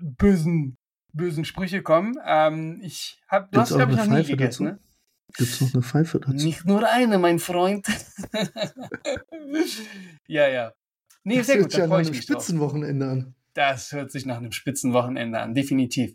[0.00, 0.78] bösen,
[1.12, 2.18] bösen Sprüche kommen.
[2.26, 4.78] Ähm, ich hab, du hast, glaube ich, noch nie gegessen, ne?
[5.36, 6.32] Gibt's noch eine Pfeife dazu?
[6.32, 7.86] Nicht nur eine, mein Freund.
[10.26, 10.72] ja, ja.
[11.24, 12.14] Nee, das sehr hört gut, sich da ja nach einem.
[12.14, 13.34] Spitzenwochenende an.
[13.54, 16.14] Das hört sich nach einem Spitzenwochenende an, definitiv.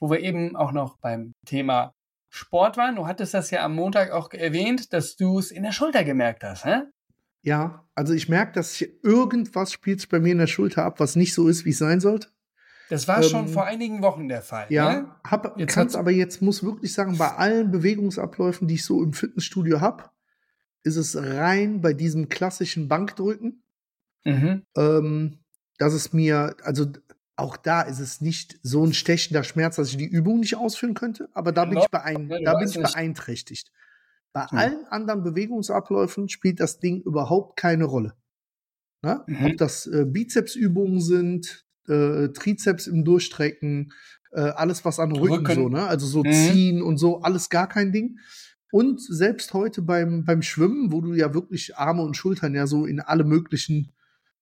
[0.00, 1.94] Wo wir eben auch noch beim Thema
[2.30, 2.96] Sport waren.
[2.96, 6.44] Du hattest das ja am Montag auch erwähnt, dass du es in der Schulter gemerkt
[6.44, 6.82] hast, hä?
[7.42, 11.00] Ja, also ich merke, dass hier irgendwas spielt sich bei mir in der Schulter ab,
[11.00, 12.28] was nicht so ist, wie es sein sollte.
[12.88, 14.66] Das war schon Ähm, vor einigen Wochen der Fall.
[14.68, 14.74] Ne?
[14.74, 19.02] Ja, hab, Jetzt kann's aber jetzt, muss wirklich sagen, bei allen Bewegungsabläufen, die ich so
[19.02, 20.04] im Fitnessstudio habe,
[20.84, 23.62] ist es rein bei diesem klassischen Bankdrücken,
[24.24, 24.62] Mhm.
[24.76, 25.38] ähm,
[25.78, 26.86] dass es mir, also
[27.36, 30.94] auch da ist es nicht so ein stechender Schmerz, dass ich die Übung nicht ausführen
[30.94, 33.70] könnte, aber da bin Noch, ich, beein ne, du da bin ich beeinträchtigt.
[34.32, 34.58] Bei Hm.
[34.58, 38.14] allen anderen Bewegungsabläufen spielt das Ding überhaupt keine Rolle.
[39.02, 39.22] Ne?
[39.26, 39.46] Mhm.
[39.46, 43.92] Ob das äh, Bizepsübungen sind, äh, Trizeps im Durchstrecken,
[44.32, 45.54] äh, alles was an Rücken, Rücken.
[45.54, 45.86] so, ne?
[45.86, 46.32] Also so Mhm.
[46.32, 48.18] ziehen und so, alles gar kein Ding.
[48.70, 52.84] Und selbst heute beim, beim Schwimmen, wo du ja wirklich Arme und Schultern ja so
[52.84, 53.92] in alle möglichen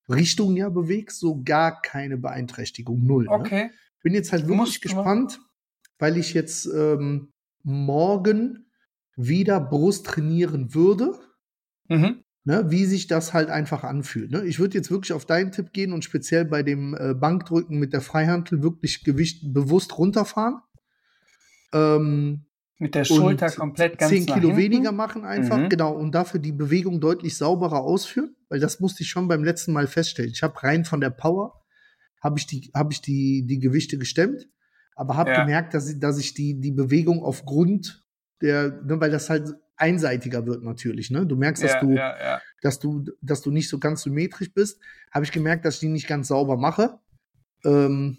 [0.09, 3.25] Richtungen ja bewegst, so gar keine Beeinträchtigung, null.
[3.25, 3.31] Ne?
[3.31, 3.71] Okay.
[4.03, 5.41] Bin jetzt halt wirklich gespannt,
[5.99, 7.33] weil ich jetzt ähm,
[7.63, 8.71] morgen
[9.17, 11.19] wieder Brust trainieren würde
[11.89, 12.25] Mhm.
[12.47, 14.31] Ne, wie sich das halt einfach anfühlt.
[14.31, 14.45] Ne?
[14.45, 17.93] Ich würde jetzt wirklich auf deinen Tipp gehen und speziell bei dem äh, Bankdrücken mit
[17.93, 20.61] der Freihantel wirklich Gewicht bewusst runterfahren.
[21.75, 22.45] Ähm,
[22.79, 24.63] Mit der Schulter komplett ganz 10 nach Kilo hinten.
[24.63, 25.69] weniger machen einfach, Mhm.
[25.69, 29.73] genau, und dafür die Bewegung deutlich sauberer ausführen, weil das musste ich schon beim letzten
[29.73, 30.31] Mal feststellen.
[30.31, 31.65] Ich habe rein von der Power,
[32.23, 34.49] habe ich, die, hab ich die, die Gewichte gestemmt,
[34.95, 35.41] aber habe Ja.
[35.41, 38.05] gemerkt, dass ich, dass ich die, die Bewegung aufgrund
[38.41, 41.27] der, ne, weil das halt einseitiger wird natürlich, ne?
[41.27, 42.41] Du merkst, dass Ja, du ja, ja.
[42.63, 44.81] dass du, dass du nicht so ganz symmetrisch bist,
[45.13, 46.99] habe ich gemerkt, dass ich die nicht ganz sauber mache.
[47.65, 48.19] Ähm,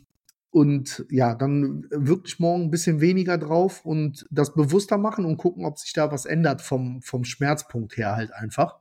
[0.49, 5.65] und ja, dann wirklich morgen ein bisschen weniger drauf und das bewusster machen und gucken,
[5.65, 8.79] ob sich da was ändert vom, vom Schmerzpunkt her halt einfach.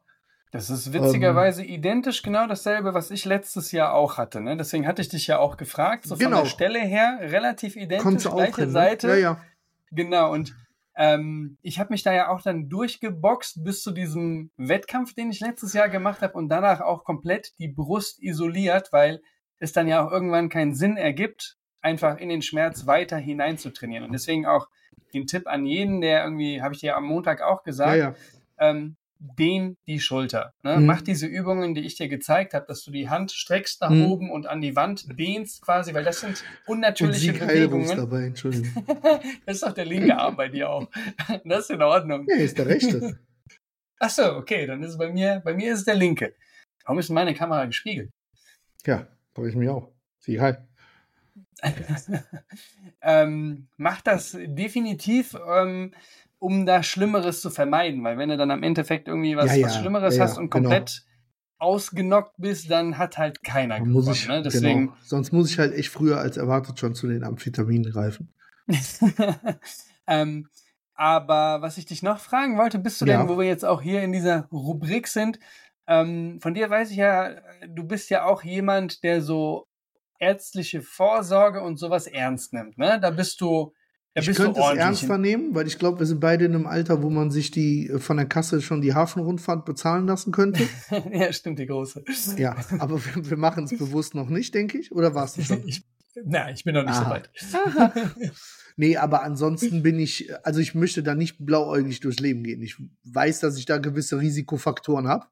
[0.52, 1.68] Das ist witzigerweise Ähm.
[1.68, 4.40] identisch genau dasselbe, was ich letztes Jahr auch hatte.
[4.40, 4.56] Ne?
[4.56, 6.04] Deswegen hatte ich dich ja auch gefragt.
[6.04, 6.42] So von Genau.
[6.42, 8.70] der Stelle her relativ identisch, gleiche hin, ne?
[8.72, 9.08] Seite.
[9.08, 9.40] Ja, ja.
[9.90, 10.54] Genau, und
[10.96, 15.40] ähm, ich habe mich da ja auch dann durchgeboxt bis zu diesem Wettkampf, den ich
[15.40, 19.20] letztes Jahr gemacht habe und danach auch komplett die Brust isoliert, weil
[19.58, 23.70] es dann ja auch irgendwann keinen Sinn ergibt, einfach in den Schmerz weiter hinein zu
[23.70, 24.04] trainieren.
[24.04, 24.68] Und deswegen auch
[25.12, 28.14] den Tipp an jeden, der irgendwie, habe ich dir am Montag auch ja, gesagt, ja.
[28.58, 30.52] ähm, dehn die Schulter.
[30.62, 30.76] Ne?
[30.76, 30.86] Mhm.
[30.86, 34.06] Mach diese Übungen, die ich dir gezeigt habe, dass du die Hand streckst nach Mhm.
[34.06, 37.96] oben und an die Wand dehnst quasi, weil das sind Und unnatürliche Heilrus Bewegungen.
[37.96, 38.84] dabei, Entschuldigung.
[39.46, 40.88] Das ist doch der linke Arm bei dir auch.
[41.44, 42.26] Das ist in Ordnung.
[42.28, 43.18] Ja, ist der rechte.
[43.98, 46.34] Ach so, okay, dann ist es bei mir, bei mir ist es der linke.
[46.84, 48.10] Warum ist meine Kamera gespiegelt?
[48.86, 49.90] ja, brauche ich mich auch.
[50.20, 50.66] Sieg Heil.
[53.02, 55.92] ähm, mach das definitiv, ähm,
[56.38, 59.66] um da Schlimmeres zu vermeiden, weil wenn du dann am Endeffekt irgendwie was, Ja, ja,
[59.66, 60.68] was Schlimmeres ja, hast und genau.
[60.68, 61.02] komplett
[61.58, 64.16] ausgenockt bist, dann hat halt keiner Dann muss gewonnen.
[64.16, 64.42] ich, ne?
[64.42, 64.96] Deswegen, genau.
[65.02, 68.32] Sonst muss ich halt echt früher als erwartet schon zu den Amphetaminen greifen.
[70.06, 70.48] ähm,
[70.94, 74.02] aber was ich dich noch fragen wollte, bist du denn, wo wir jetzt auch hier
[74.02, 75.38] in dieser Rubrik sind,
[75.86, 77.36] ähm, von dir weiß ich ja,
[77.68, 79.66] du bist ja auch jemand, der so
[80.18, 82.98] ärztliche Vorsorge und sowas ernst nimmt, ne?
[83.00, 83.72] Da bist du,
[84.24, 87.02] da ich könnte es ernster nehmen, weil ich glaube, wir sind beide in einem Alter,
[87.02, 90.62] wo man sich die äh, von der Kasse schon die Hafenrundfahrt bezahlen lassen könnte.
[91.12, 92.02] ja, stimmt, die große.
[92.38, 94.90] ja, aber wir, wir machen es bewusst noch nicht, denke ich.
[94.92, 95.62] Oder warst du schon?
[95.66, 95.84] Ich,
[96.24, 97.10] na, ich bin noch nicht so Ah.
[97.10, 97.30] weit.
[98.78, 102.60] Nee, aber ansonsten bin ich, also ich möchte da nicht blauäugig durchs Leben gehen.
[102.60, 105.26] Ich weiß, dass ich da gewisse Risikofaktoren habe.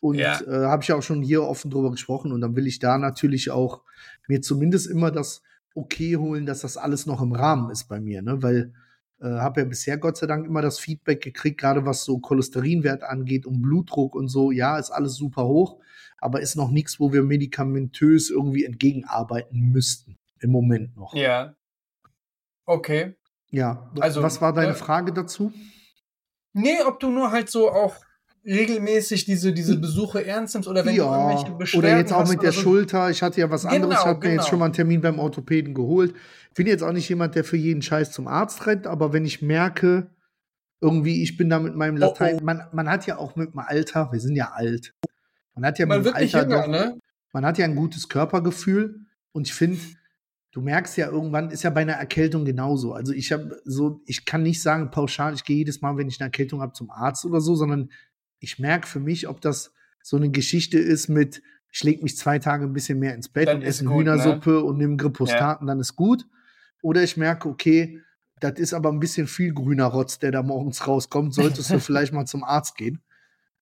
[0.00, 0.40] Und Ja.
[0.40, 2.32] äh, habe ich ja auch schon hier offen drüber gesprochen.
[2.32, 3.82] Und dann will ich da natürlich auch
[4.28, 5.42] mir zumindest immer das
[5.74, 8.22] Okay holen, dass das alles noch im Rahmen ist bei mir.
[8.22, 8.42] Ne?
[8.42, 8.72] Weil
[9.20, 13.02] äh, habe ja bisher Gott sei Dank immer das Feedback gekriegt, gerade was so Cholesterinwert
[13.02, 14.50] angeht und Blutdruck und so.
[14.50, 15.80] Ja, ist alles super hoch,
[16.18, 20.18] aber ist noch nichts, wo wir medikamentös irgendwie entgegenarbeiten müssten.
[20.40, 21.14] Im Moment noch.
[21.14, 21.54] Ja.
[22.66, 23.14] Okay.
[23.50, 25.52] Ja, Also, was war deine äh, Frage dazu?
[26.52, 27.96] Nee, ob du nur halt so auch
[28.46, 32.28] regelmäßig diese, diese Besuche ernst nimmst oder wenn ja, du irgendwelche Beschwerden oder jetzt auch
[32.28, 32.60] mit der so.
[32.60, 33.10] Schulter.
[33.10, 33.88] Ich hatte ja was anderes.
[33.88, 34.50] Genau, ich habe mir jetzt genau.
[34.50, 36.14] schon mal einen Termin beim Orthopäden geholt.
[36.54, 39.42] Bin jetzt auch nicht jemand, der für jeden Scheiß zum Arzt rennt, aber wenn ich
[39.42, 40.10] merke,
[40.80, 42.38] irgendwie, ich bin da mit meinem Oh, Latein.
[42.40, 42.44] oh.
[42.44, 44.94] Man, man hat ja auch mit dem Alter, wir sind ja alt.
[45.54, 46.98] Man hat ja Man mit dem Alter jünger, doch, ne?
[47.32, 49.78] man hat ja ein gutes Körpergefühl und ich finde,
[50.52, 52.92] du merkst ja irgendwann, ist ja bei einer Erkältung genauso.
[52.92, 56.20] Also ich habe so, ich kann nicht sagen pauschal, ich gehe jedes Mal, wenn ich
[56.20, 57.90] eine Erkältung habe, zum Arzt oder so, sondern
[58.44, 62.38] ich merke für mich, ob das so eine Geschichte ist mit, ich lege mich zwei
[62.38, 63.98] Tage ein bisschen mehr ins Bett Dann und esse gut, ne?
[63.98, 66.26] Hühnersuppe und nehme Grippostaten, dann ist gut.
[66.82, 68.00] Oder ich merke, okay,
[68.40, 72.12] das ist aber ein bisschen viel grüner Rotz, der da morgens rauskommt, solltest du vielleicht
[72.12, 73.02] mal zum Arzt gehen.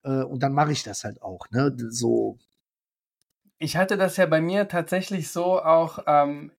[0.02, 1.74] Äh, und dann mache ich das halt auch, ne?
[1.90, 2.38] So,
[3.58, 6.50] Ich hatte das ja bei mir tatsächlich so auch, ähm,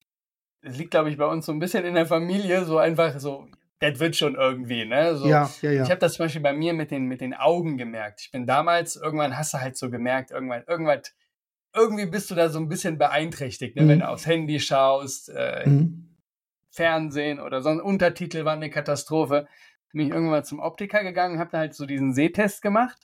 [0.61, 3.49] es liegt, glaube ich, bei uns so ein bisschen in der Familie, so einfach so,
[3.83, 5.15] das wird schon irgendwie, ne?
[5.15, 5.83] So, ja, ja, ja.
[5.83, 8.21] Ich habe das zum Beispiel bei mir mit den, mit den Augen gemerkt.
[8.21, 11.13] Ich bin damals, irgendwann hast du halt so gemerkt, irgendwann, irgendwas,
[11.75, 13.83] irgendwie bist du da so ein bisschen beeinträchtigt, ne?
[13.83, 13.87] Mhm.
[13.89, 16.09] wenn du aufs Handy schaust, äh, Mhm.
[16.71, 19.47] Fernsehen oder so ein Untertitel war eine Katastrophe.
[19.91, 22.97] Bin ich irgendwann zum Optiker gegangen, habe da halt so diesen Sehtest gemacht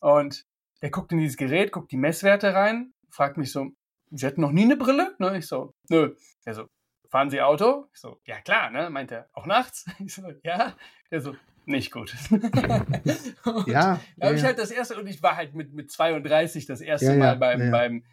[0.00, 0.46] und
[0.82, 3.70] der guckt in dieses Gerät, guckt die Messwerte rein, fragt mich so,
[4.10, 5.14] Sie hatten noch nie eine Brille?
[5.18, 5.36] Ne?
[5.38, 6.16] Ich so, nö.
[6.44, 6.64] Er so,
[7.08, 7.86] fahren Sie Auto?
[7.92, 8.90] Ich so, ja klar, ne?
[8.90, 9.86] Meint er, auch nachts?
[9.98, 10.74] Ich so, ja.
[11.10, 12.14] Der so, nicht gut.
[12.30, 15.90] Und Ja, da habe ich ja, halt das erste, und ich war halt mit, mit
[15.90, 17.70] 32 das erste ja, Mal beim, ja.
[17.70, 18.04] beim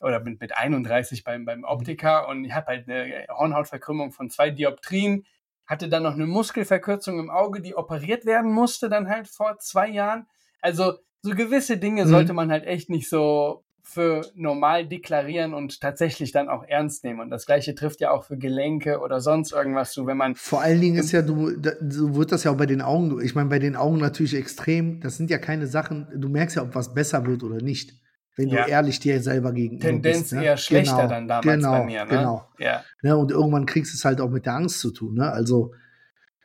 [0.00, 4.50] oder mit, mit 31 beim, beim Optiker und ich habe halt eine Hornhautverkrümmung von zwei
[4.50, 5.24] Dioptrien,
[5.66, 9.88] hatte dann noch eine Muskelverkürzung im Auge, die operiert werden musste, dann halt vor zwei
[9.88, 10.26] Jahren.
[10.60, 12.08] Also so gewisse Dinge Mhm.
[12.10, 17.20] sollte man halt echt nicht so für normal deklarieren und tatsächlich dann auch ernst nehmen.
[17.20, 20.62] Und das gleiche trifft ja auch für Gelenke oder sonst irgendwas zu, wenn man Vor
[20.62, 23.34] allen Dingen ist ja, du, da, so wird das ja auch bei den Augen, ich
[23.34, 26.74] meine, bei den Augen natürlich extrem, das sind ja keine Sachen, du merkst ja, ob
[26.74, 27.92] was besser wird oder nicht,
[28.36, 28.64] wenn Ja.
[28.64, 30.32] du ehrlich dir selber gegenüber Tendenz bist.
[30.32, 30.44] Ne?
[30.46, 32.04] eher schlechter Genau, dann damals genau, bei mir.
[32.06, 32.10] Ne?
[32.10, 32.84] Genau, Ja.
[33.02, 33.16] ne?
[33.18, 35.30] Und irgendwann kriegst du es halt auch mit der Angst zu tun, ne?
[35.30, 35.74] Also,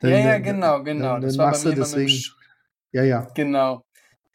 [0.02, 1.12] ja, ja, dann- genau, genau.
[1.14, 2.22] Dann, das dann war bei machst mir du deswegen,
[2.92, 3.82] ja, ja, Genau.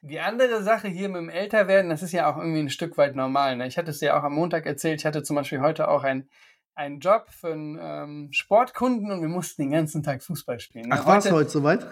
[0.08, 3.16] Die andere Sache hier mit dem Älterwerden, das ist ja auch irgendwie ein Stück weit
[3.16, 3.56] normal.
[3.58, 3.66] Ne?
[3.66, 6.30] Ich hatte es dir auch am Montag erzählt, ich hatte zum Beispiel heute auch ein,
[6.76, 10.90] einen Job für einen ähm, Sportkunden und wir mussten den ganzen Tag Fußball spielen.
[10.90, 10.96] Ne?
[11.00, 11.88] Ach, war es heute soweit?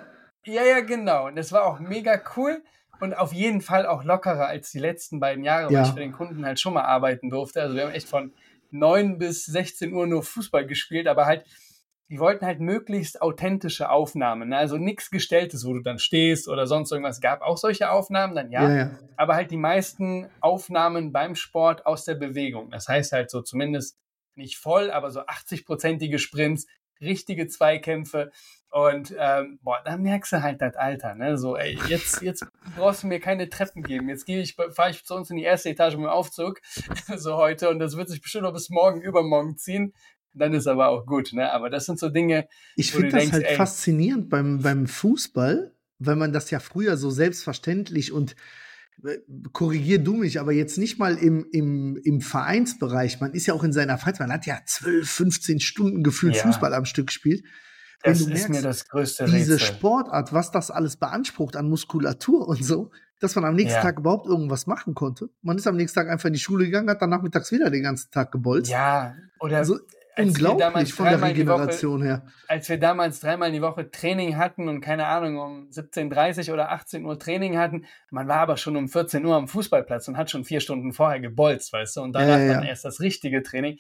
[0.45, 1.25] Ja, ja, genau.
[1.27, 2.61] Und das war auch mega cool
[2.99, 5.79] und auf jeden Fall auch lockerer als die letzten beiden Jahre, Ja.
[5.79, 7.61] weil ich für den Kunden halt schon mal arbeiten durfte.
[7.61, 8.31] Also wir haben echt von
[8.69, 11.45] 9 bis 16 Uhr nur Fußball gespielt, aber halt,
[12.13, 14.49] die wollten halt möglichst authentische Aufnahmen.
[14.49, 14.57] Ne?
[14.57, 17.21] Also nichts Gestelltes, wo du dann stehst oder sonst irgendwas.
[17.21, 18.69] Gab auch solche Aufnahmen, dann ja.
[18.69, 18.91] Ja, ja.
[19.17, 22.69] Aber halt die meisten Aufnahmen beim Sport aus der Bewegung.
[22.69, 23.97] Das heißt halt so zumindest
[24.35, 26.67] nicht voll, aber so 80-prozentige Sprints,
[27.01, 28.29] richtige Zweikämpfe.
[28.69, 31.39] Und ähm, boah, da merkst du halt das Alter, ne?
[31.39, 32.45] So, ey, jetzt, jetzt
[32.75, 34.07] brauchst du mir keine Treppen geben.
[34.07, 36.61] Jetzt gehe ich, fahre ich zu uns in die erste Etage mit dem Aufzug,
[37.15, 39.93] so heute, und das wird sich bestimmt noch bis morgen, übermorgen ziehen.
[40.33, 41.51] Dann ist aber auch gut, ne?
[41.51, 43.55] Aber das sind so Dinge, Ich finde das denkst, halt ey.
[43.55, 48.35] faszinierend beim, beim Fußball, weil man das ja früher so selbstverständlich und
[49.03, 49.17] äh,
[49.51, 53.19] korrigier du mich, aber jetzt nicht mal im, im, im Vereinsbereich.
[53.21, 56.43] Man ist ja auch in seiner Freizeit, man hat ja 12, 15 Stunden gefühlt Ja.
[56.43, 57.43] Fußball am Stück gespielt.
[58.03, 59.59] Wenn das du ist merkst, mir das größte diese Rätsel.
[59.59, 62.91] Sportart, was das alles beansprucht an Muskulatur und so,
[63.21, 63.81] dass man am nächsten Ja.
[63.81, 65.29] Tag überhaupt irgendwas machen konnte.
[65.41, 67.83] Man ist am nächsten Tag einfach in die Schule gegangen, hat dann nachmittags wieder den
[67.83, 68.69] ganzen Tag gebolzt.
[68.69, 69.79] Ja, oder also
[70.15, 72.25] als unglaublich von der die Woche- Regeneration her.
[72.47, 77.05] als wir damals dreimal die Woche Training hatten und keine Ahnung, um 17.30 oder 18
[77.05, 80.45] Uhr Training hatten, man war aber schon um 14 Uhr am Fußballplatz und hat schon
[80.45, 83.79] vier Stunden vorher gebolzt, weißt du, und danach Ja, ja, dann erst das richtige Training.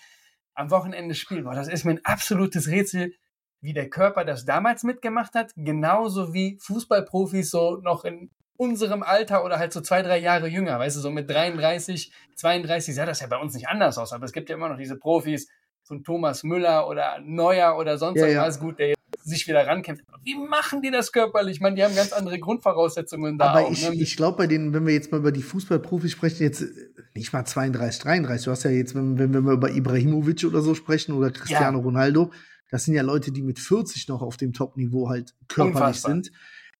[0.55, 3.13] Am Wochenende spielen, boah, das ist mir ein absolutes Rätsel,
[3.61, 9.43] wie der Körper das damals mitgemacht hat, genauso wie Fußballprofis so noch in unserem Alter
[9.43, 13.19] oder halt so zwei, drei Jahre jünger, weißt du, so mit 33, 32 sah das
[13.21, 15.47] ja bei uns nicht anders aus, aber es gibt ja immer noch diese Profis,
[15.83, 18.33] so ein Thomas Müller oder Neuer oder sonst Ja, ja.
[18.33, 18.93] irgendwas, gut, der
[19.23, 20.03] sich wieder rankämpft.
[20.23, 21.55] Wie machen die das körperlich?
[21.57, 23.71] Ich meine, die haben ganz andere Grundvoraussetzungen da Aber auch.
[23.71, 23.95] ich, ne?
[23.95, 26.67] ich glaube, bei denen, wenn wir jetzt mal über die Fußballprofis sprechen, jetzt äh,
[27.15, 28.45] nicht mal 32, 33.
[28.45, 31.79] Du hast ja jetzt, wenn, wenn wir mal über Ibrahimovic oder so sprechen oder Cristiano
[31.79, 32.31] Ronaldo,
[32.69, 36.11] das sind ja Leute, die mit 40 noch auf dem Top-Niveau halt körperlich Unfassbar.
[36.11, 36.31] sind.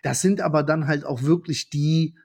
[0.02, 2.16] Das sind aber dann halt auch wirklich die,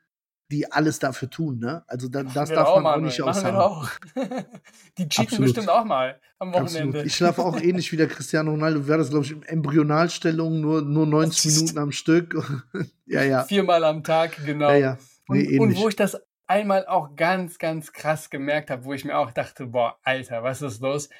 [0.51, 1.85] die alles dafür tun, ne?
[1.87, 3.03] Also da, das darf auch, man auch Manuel.
[3.03, 3.57] nicht aussagen.
[3.57, 3.89] auch.
[4.99, 5.45] die cheaten Absolut.
[5.45, 6.73] bestimmt auch mal am Absolut.
[6.73, 7.03] Wochenende.
[7.05, 8.87] Ich schlafe auch ähnlich wie der Cristiano Ronaldo.
[8.87, 12.35] Wäre das, glaube ich, in Embryonalstellung, nur, nur 90 Minuten am Stück.
[13.07, 13.45] ja, ja.
[13.45, 14.71] Viermal am Tag, genau.
[14.71, 14.99] Ja, ja.
[15.29, 15.79] Nee, und, und ähnlich.
[15.79, 19.67] wo ich das einmal auch ganz, ganz krass gemerkt habe, wo ich mir auch dachte,
[19.67, 21.11] boah, Alter, was ist los?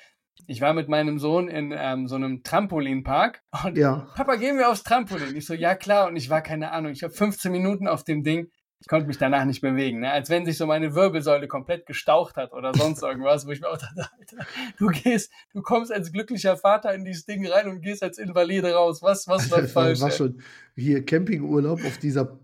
[0.47, 4.07] Ich war mit meinem Sohn in ähm, so einem Trampolinpark und ja.
[4.15, 5.37] Papa, gehen wir aufs Trampolin?
[5.37, 6.07] Ich so, ja klar.
[6.07, 8.49] Und ich war, keine Ahnung, ich habe 15 Minuten auf dem Ding.
[8.81, 10.13] Ich konnte mich danach nicht bewegen, ne?
[10.13, 13.69] als wenn sich so meine Wirbelsäule komplett gestaucht hat oder sonst irgendwas, wo ich mir
[13.69, 14.47] auch dachte, Alter,
[14.79, 18.73] du gehst, du kommst als glücklicher Vater in dieses Ding rein und gehst als Invalide
[18.73, 19.03] raus.
[19.03, 20.01] Was, was war falsch?
[20.01, 20.41] War schon
[20.77, 22.39] hier Campingurlaub auf dieser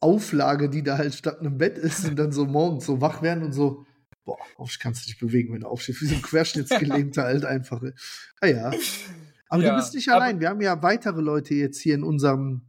[0.00, 3.44] Auflage, die da halt statt einem Bett ist und dann so morgens so wach werden
[3.44, 3.86] und so,
[4.24, 4.36] boah,
[4.66, 7.80] ich kannst dich bewegen, wenn du aufstehst, wie so ein Querschnittsgelähmter halt einfach.
[8.40, 8.72] Ah ja.
[9.48, 10.40] Aber ja, du bist nicht allein.
[10.40, 12.62] Wir haben ja weitere Leute jetzt hier in unserem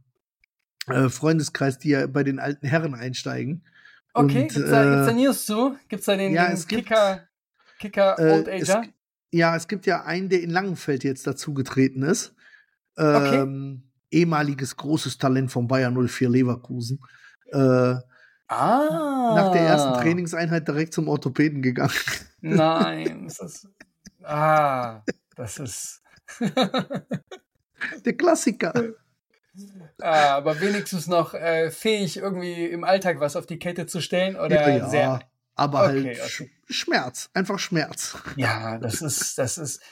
[0.86, 3.64] äh, Freundeskreis, die ja bei den alten Herren einsteigen.
[4.12, 5.76] Okay, und, gibt's, da, äh, da News zu?
[5.88, 7.28] Gibt's da den, ja, den Kicker,
[7.78, 8.82] Kicker äh, Old Ager?
[8.82, 8.88] Es,
[9.32, 12.34] ja, es gibt ja einen, der in Langenfeld jetzt dazugetreten ist.
[12.96, 13.82] Ähm, okay.
[14.10, 17.00] Ehemaliges großes Talent von Bayern 04 Leverkusen.
[17.52, 18.00] Äh, ah.
[18.48, 21.92] Nach der ersten Trainingseinheit direkt zum Orthopäden gegangen.
[22.40, 23.68] Nein, das ist.
[24.22, 25.02] Ah,
[25.34, 26.02] das ist.
[28.04, 28.72] der Klassiker.
[30.00, 34.36] Ah, aber wenigstens noch äh, fähig, irgendwie im Alltag was auf die Kette zu stellen
[34.36, 35.20] oder ja, ja, sehr.
[35.54, 36.50] Aber okay, halt okay.
[36.68, 38.18] Schmerz, einfach Schmerz.
[38.36, 39.82] Ja, das ist, das ist.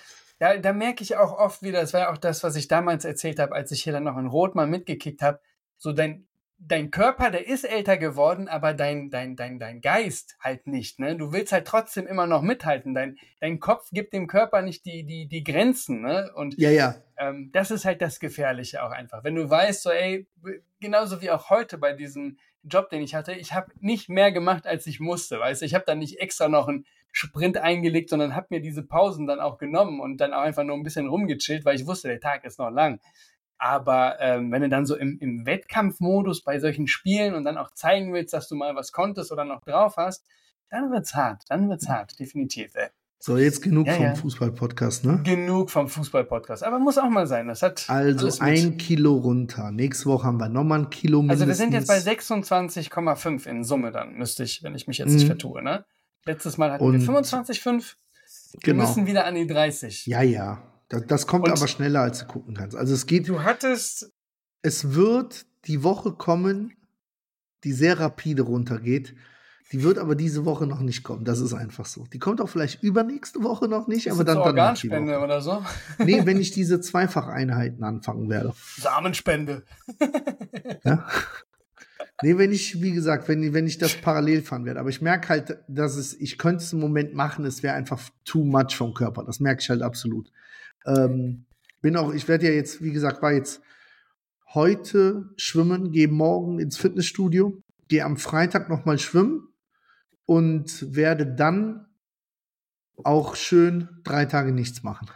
[0.40, 3.05] Ja, da merke ich auch oft wieder, das war ja auch das, was ich damals
[3.05, 5.40] erzählt habe, als ich hier dann noch in Rot mal mitgekickt habe.
[5.79, 6.27] So dein,
[6.59, 10.98] dein Körper, der ist älter geworden, aber dein, dein, dein, dein Geist halt nicht.
[10.98, 11.16] Ne?
[11.16, 12.94] Du willst halt trotzdem immer noch mithalten.
[12.94, 16.03] Dein, dein Kopf gibt dem Körper nicht die, die, die Grenzen.
[16.03, 16.31] Ne?
[16.35, 16.96] Und ja, ja.
[17.16, 19.24] Ähm, das ist halt das Gefährliche auch einfach.
[19.24, 20.27] Wenn du weißt, so, ey,
[20.81, 24.66] genauso wie auch heute bei diesem Job, den ich hatte, ich habe nicht mehr gemacht,
[24.66, 25.38] als ich musste.
[25.38, 28.83] Weißt du, ich habe dann nicht extra noch einen Sprint eingelegt, sondern habe mir diese
[28.83, 32.09] Pausen dann auch genommen und dann auch einfach nur ein bisschen rumgechillt, weil ich wusste,
[32.09, 33.00] der Tag ist noch lang.
[33.59, 37.70] Aber ähm, wenn du dann so im, im Wettkampfmodus bei solchen Spielen und dann auch
[37.70, 40.27] zeigen willst, dass du mal was konntest oder noch drauf hast,
[40.70, 41.44] dann wird's hart.
[41.48, 42.74] Dann wird's hart, definitiv.
[42.74, 42.88] Ey.
[43.27, 44.15] So, jetzt genug ja, vom ja.
[44.17, 45.23] Fußball-Podcast, ne?
[45.25, 46.63] Genug vom Fußball-Podcast.
[46.63, 47.49] Aber muss auch mal sein.
[47.49, 49.71] Das hat also ein Kilo runter.
[49.71, 51.41] Nächste Woche haben wir nochmal ein Kilo mindestens.
[51.41, 55.09] Also wir sind jetzt bei 26,5 in Summe dann, müsste ich, wenn ich mich jetzt
[55.09, 55.15] mhm.
[55.15, 55.87] nicht vertue, ne?
[56.27, 57.65] Letztes Mal hatten Und wir 25,5.
[57.73, 58.87] Wir genau.
[58.87, 60.05] müssen wieder an die 30.
[60.05, 60.63] Ja, ja.
[60.91, 62.77] Das, das kommt und aber schneller, als du gucken kannst.
[62.77, 63.27] Also es geht.
[63.27, 64.13] Du hattest.
[64.61, 66.75] Es wird die Woche kommen,
[67.65, 69.15] die sehr rapide runtergeht.
[69.75, 71.25] Die wird aber diese Woche noch nicht kommen.
[71.25, 72.07] Das ist einfach so.
[72.13, 74.37] Die kommt auch vielleicht übernächste Woche noch nicht, ist aber dann.
[74.39, 75.65] Organspende oder so?
[75.99, 78.55] Nee, wenn ich diese Zweifacheinheiten anfangen werde.
[78.77, 79.65] Samenspende.
[80.85, 81.05] ja?
[82.23, 84.79] Nee, wenn ich, wie gesagt, wenn, wenn ich das parallel fahren werde.
[84.79, 88.01] Aber ich merke halt, dass es, ich könnte es im Moment machen, es wäre einfach
[88.25, 89.25] too much vom Körper.
[89.25, 90.31] Das merke ich halt absolut.
[90.87, 91.47] Ähm,
[91.83, 93.61] bin auch, ich werde ja jetzt, wie gesagt, war jetzt
[94.53, 99.49] heute schwimmen, gehe morgen ins Fitnessstudio, gehe am Freitag nochmal schwimmen
[100.27, 101.87] und werde dann
[103.03, 105.09] auch schön drei Tage nichts machen.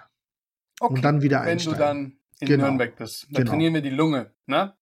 [0.81, 1.79] Okay, und dann wieder einsteigen.
[1.79, 2.64] Wenn du dann in genau.
[2.64, 3.25] Nürnberg bist.
[3.25, 3.51] Dann genau.
[3.51, 4.75] trainieren wir die Lunge, ne?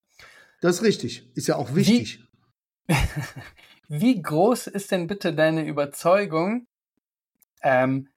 [0.60, 1.30] Das ist richtig.
[1.36, 2.24] Ist ja auch wichtig.
[2.86, 2.94] Wie,
[3.88, 6.66] Wie groß ist denn bitte deine Überzeugung,
[7.62, 8.08] ähm,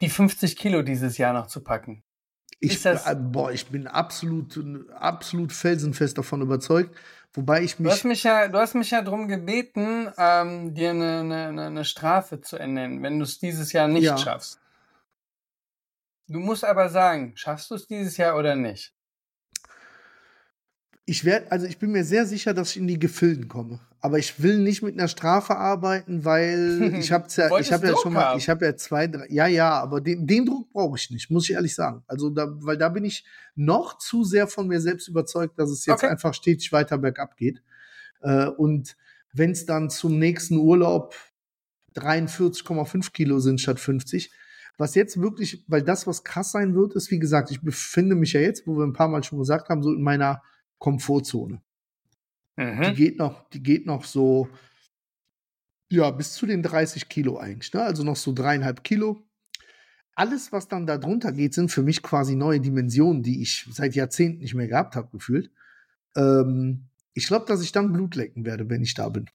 [0.00, 2.02] die 50 Kilo dieses Jahr noch zu packen.
[2.60, 4.60] Ich, äh, boah, ich bin absolut,
[4.94, 6.96] absolut felsenfest davon überzeugt.
[7.34, 7.88] Wobei ich mich.
[7.88, 11.84] Du hast mich ja, du hast mich ja darum gebeten, ähm, dir eine, eine, eine,
[11.84, 14.18] Strafe zu ernennen, wenn du es dieses Jahr nicht ja.
[14.18, 14.60] schaffst.
[16.28, 18.94] Du musst aber sagen, schaffst du es dieses Jahr oder nicht?
[21.04, 23.80] Ich werde, also ich bin mir sehr sicher, dass ich in die Gefilden komme.
[24.00, 27.94] Aber ich will nicht mit einer Strafe arbeiten, weil ich habe ja, ich habe ja
[28.00, 31.10] schon mal, ich habe ja zwei, drei, ja, ja, aber den, den Druck brauche ich
[31.10, 32.04] nicht, muss ich ehrlich sagen.
[32.06, 33.24] Also da, weil da bin ich
[33.56, 36.12] noch zu sehr von mir selbst überzeugt, dass es jetzt okay.
[36.12, 37.62] einfach stetig weiter bergab geht.
[38.20, 38.96] Äh, und
[39.32, 41.14] wenn es dann zum nächsten Urlaub
[41.96, 44.32] 43,5 Kilo sind statt 50,
[44.78, 48.32] was jetzt wirklich, weil das, was krass sein wird, ist, wie gesagt, ich befinde mich
[48.32, 50.42] ja jetzt, wo wir ein paar Mal schon gesagt haben, so in meiner
[50.82, 51.62] Komfortzone.
[52.56, 52.82] Mhm.
[52.82, 54.48] Die geht noch, die geht noch so,
[55.88, 57.84] ja, bis zu den 30 Kilo eigentlich, ne?
[57.84, 59.24] Also noch so dreieinhalb Kilo.
[60.16, 63.94] Alles, was dann da drunter geht, sind für mich quasi neue Dimensionen, die ich seit
[63.94, 65.52] Jahrzehnten nicht mehr gehabt habe, gefühlt.
[66.16, 69.30] Ähm, ich glaube, dass ich dann Blut lecken werde, wenn ich da bin.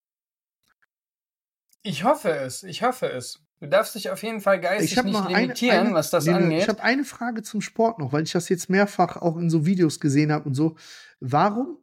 [1.81, 3.46] Ich hoffe es, ich hoffe es.
[3.59, 6.63] Du darfst dich auf jeden Fall geistig nicht limitieren, eine, eine, was das nee, angeht.
[6.63, 9.65] Ich habe eine Frage zum Sport noch, weil ich das jetzt mehrfach auch in so
[9.65, 10.75] Videos gesehen habe und so.
[11.19, 11.79] Warum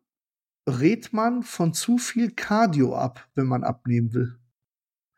[0.69, 4.39] rät man von zu viel Cardio ab, wenn man abnehmen will?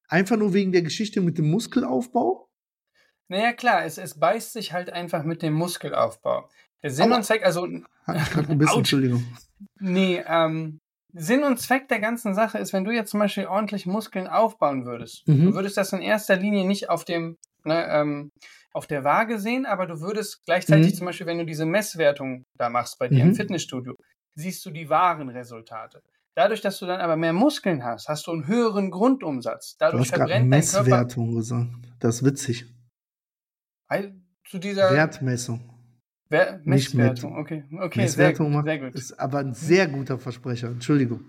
[0.08, 2.48] Einfach nur wegen der Geschichte mit dem Muskelaufbau?
[3.28, 6.48] Naja, klar, es, es beißt sich halt einfach mit dem Muskelaufbau.
[6.82, 7.66] Der Sinn Aber, und Zweck, also.
[8.06, 9.26] Gerade ein bisschen, Entschuldigung.
[9.80, 10.80] Nee, ähm,
[11.12, 14.84] Sinn und Zweck der ganzen Sache ist, wenn du jetzt zum Beispiel ordentlich Muskeln aufbauen
[14.84, 15.46] würdest, mhm.
[15.46, 18.30] du würdest das in erster Linie nicht auf dem, ne, ähm,
[18.72, 20.96] auf der Waage sehen, aber du würdest gleichzeitig mhm.
[20.96, 23.30] zum Beispiel, wenn du diese Messwertung da machst bei dir mhm.
[23.30, 23.94] im Fitnessstudio,
[24.34, 26.02] siehst du die wahren Resultate.
[26.34, 29.76] Dadurch, dass du dann aber mehr Muskeln hast, hast du einen höheren Grundumsatz.
[29.78, 30.82] Dadurch du hast verbrennt dein Körper.
[30.82, 31.70] Messwertung gesagt.
[31.98, 32.66] Das ist witzig.
[33.88, 35.75] Weil Zu dieser Wertmessung.
[36.28, 37.36] Wer Nicht Messwertung.
[37.38, 38.94] Okay, okay, Messwertung sehr, macht, sehr gut.
[38.94, 40.68] ist aber ein sehr guter Versprecher.
[40.68, 41.20] Entschuldigung.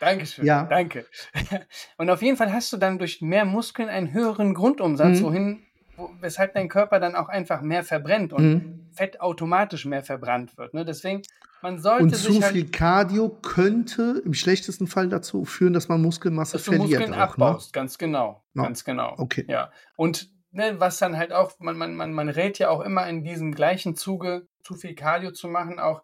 [0.00, 0.44] Dankeschön.
[0.44, 0.64] Ja.
[0.64, 1.06] Danke.
[1.96, 5.24] Und auf jeden Fall hast du dann durch mehr Muskeln einen höheren Grundumsatz, Mhm.
[5.24, 5.62] wohin,
[5.96, 8.86] wo, weshalb dein Körper dann auch einfach mehr verbrennt und Mhm.
[8.92, 10.74] Fett automatisch mehr verbrannt wird.
[10.74, 10.84] Ne?
[10.84, 11.22] Deswegen,
[11.62, 15.88] man sollte Und sich zu halt, viel Cardio könnte im schlechtesten Fall dazu führen, dass
[15.88, 17.00] man Muskelmasse dass du verliert.
[17.00, 17.44] Muskeln auch, ne?
[17.46, 17.72] abbaust.
[17.72, 18.42] Ganz genau.
[18.54, 18.64] Ja.
[18.64, 19.14] Ganz genau.
[19.16, 19.44] Okay.
[19.48, 19.70] Ja.
[19.96, 23.24] Und ne, was dann halt auch, man, man, man, man rät ja auch immer in
[23.24, 26.02] diesem gleichen Zuge, zu viel Cardio zu machen, auch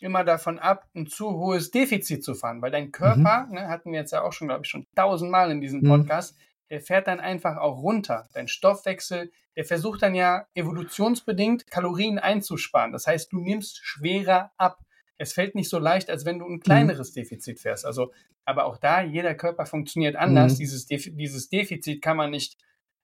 [0.00, 2.62] immer davon ab, ein zu hohes Defizit zu fahren.
[2.62, 5.60] Weil dein Körper, ne, hatten wir jetzt ja auch schon, glaube ich, schon tausendmal in
[5.60, 5.88] diesem Mhm.
[5.88, 6.36] Podcast,
[6.70, 8.28] der fährt dann einfach auch runter.
[8.34, 12.92] Dein Stoffwechsel, der versucht dann ja evolutionsbedingt Kalorien einzusparen.
[12.92, 14.78] Das heißt, du nimmst schwerer ab.
[15.16, 16.54] Es fällt nicht so leicht, als wenn du Mhm.
[16.54, 17.84] ein kleineres Defizit fährst.
[17.84, 18.12] Also,
[18.44, 20.54] aber auch da, jeder Körper funktioniert anders.
[20.54, 20.58] Mhm.
[20.58, 22.56] Dieses, Defi dieses Defizit kann man nicht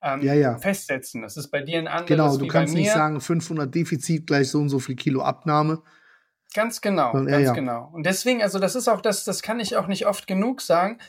[0.05, 0.57] ähm, Ja, ja.
[0.57, 1.21] festsetzen.
[1.23, 4.59] Das ist bei dir ein anderes Genau, du kannst nicht sagen, 500 Defizit gleich so
[4.59, 5.81] und so viel Kilo Abnahme.
[6.53, 7.53] Ganz genau, Ja, ganz ja.
[7.53, 7.89] genau.
[7.91, 10.99] Und deswegen, also das ist auch das, das kann ich auch nicht oft genug sagen.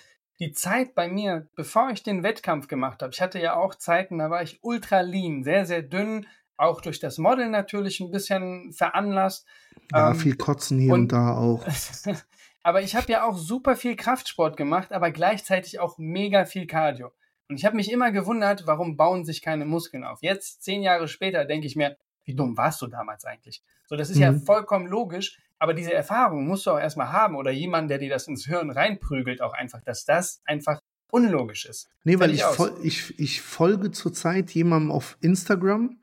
[0.41, 4.19] Die Zeit bei mir, bevor ich den Wettkampf gemacht habe, ich hatte ja auch Zeiten,
[4.19, 6.27] da war ich ultra lean, sehr, sehr dünn,
[6.57, 9.47] auch durch das Model natürlich ein bisschen veranlasst.
[9.93, 11.65] Ja, Ähm, viel Kotzen hier und, und- da auch.
[12.63, 17.13] aber ich habe ja auch super viel Kraftsport gemacht, aber gleichzeitig auch mega viel Cardio.
[17.49, 20.21] Und ich habe mich immer gewundert, warum bauen sich keine Muskeln auf.
[20.23, 23.63] Jetzt, zehn Jahre später, denke ich mir, wie dumm warst du damals eigentlich?
[23.89, 24.43] So, das ist ja Mhm.
[24.43, 28.27] vollkommen logisch, aber diese Erfahrung musst du auch erstmal haben oder jemand, der dir das
[28.27, 30.81] ins Hirn reinprügelt, auch einfach, dass das einfach
[31.11, 31.89] unlogisch ist.
[32.03, 36.01] Nee, weil ich, fol ich, ich folge zurzeit jemandem auf Instagram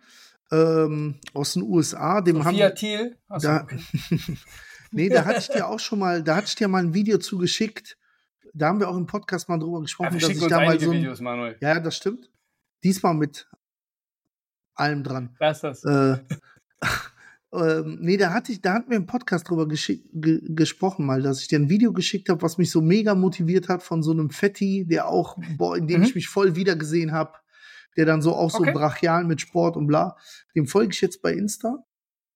[0.51, 3.79] ähm, aus den USA, dem Sophia haben Thiel, achso, da, okay.
[4.91, 7.17] nee, da hatte ich dir auch schon mal, da hatte ich dir mal ein Video
[7.17, 7.97] zugeschickt.
[8.53, 10.79] Da haben wir auch im Podcast mal drüber ja, gesprochen, wir dass ich da mal
[10.79, 11.57] so ein, Videos, Manuel.
[11.59, 12.29] ja, das stimmt.
[12.83, 13.49] Diesmal mit
[14.75, 15.35] allem dran.
[15.39, 15.83] Lass das.
[15.83, 16.17] Äh,
[17.53, 21.21] ähm, nee, da hatte ich, da hatten wir im Podcast drüber geschick, ge, gesprochen mal,
[21.21, 24.11] dass ich dir ein Video geschickt habe, was mich so mega motiviert hat von so
[24.11, 26.05] einem Fetti, der auch, boah, in dem Mhm.
[26.07, 27.33] ich mich voll wiedergesehen habe,
[27.97, 28.71] der dann so auch so Okay.
[28.73, 30.15] brachial mit Sport und bla.
[30.55, 31.83] Dem folge ich jetzt bei Insta.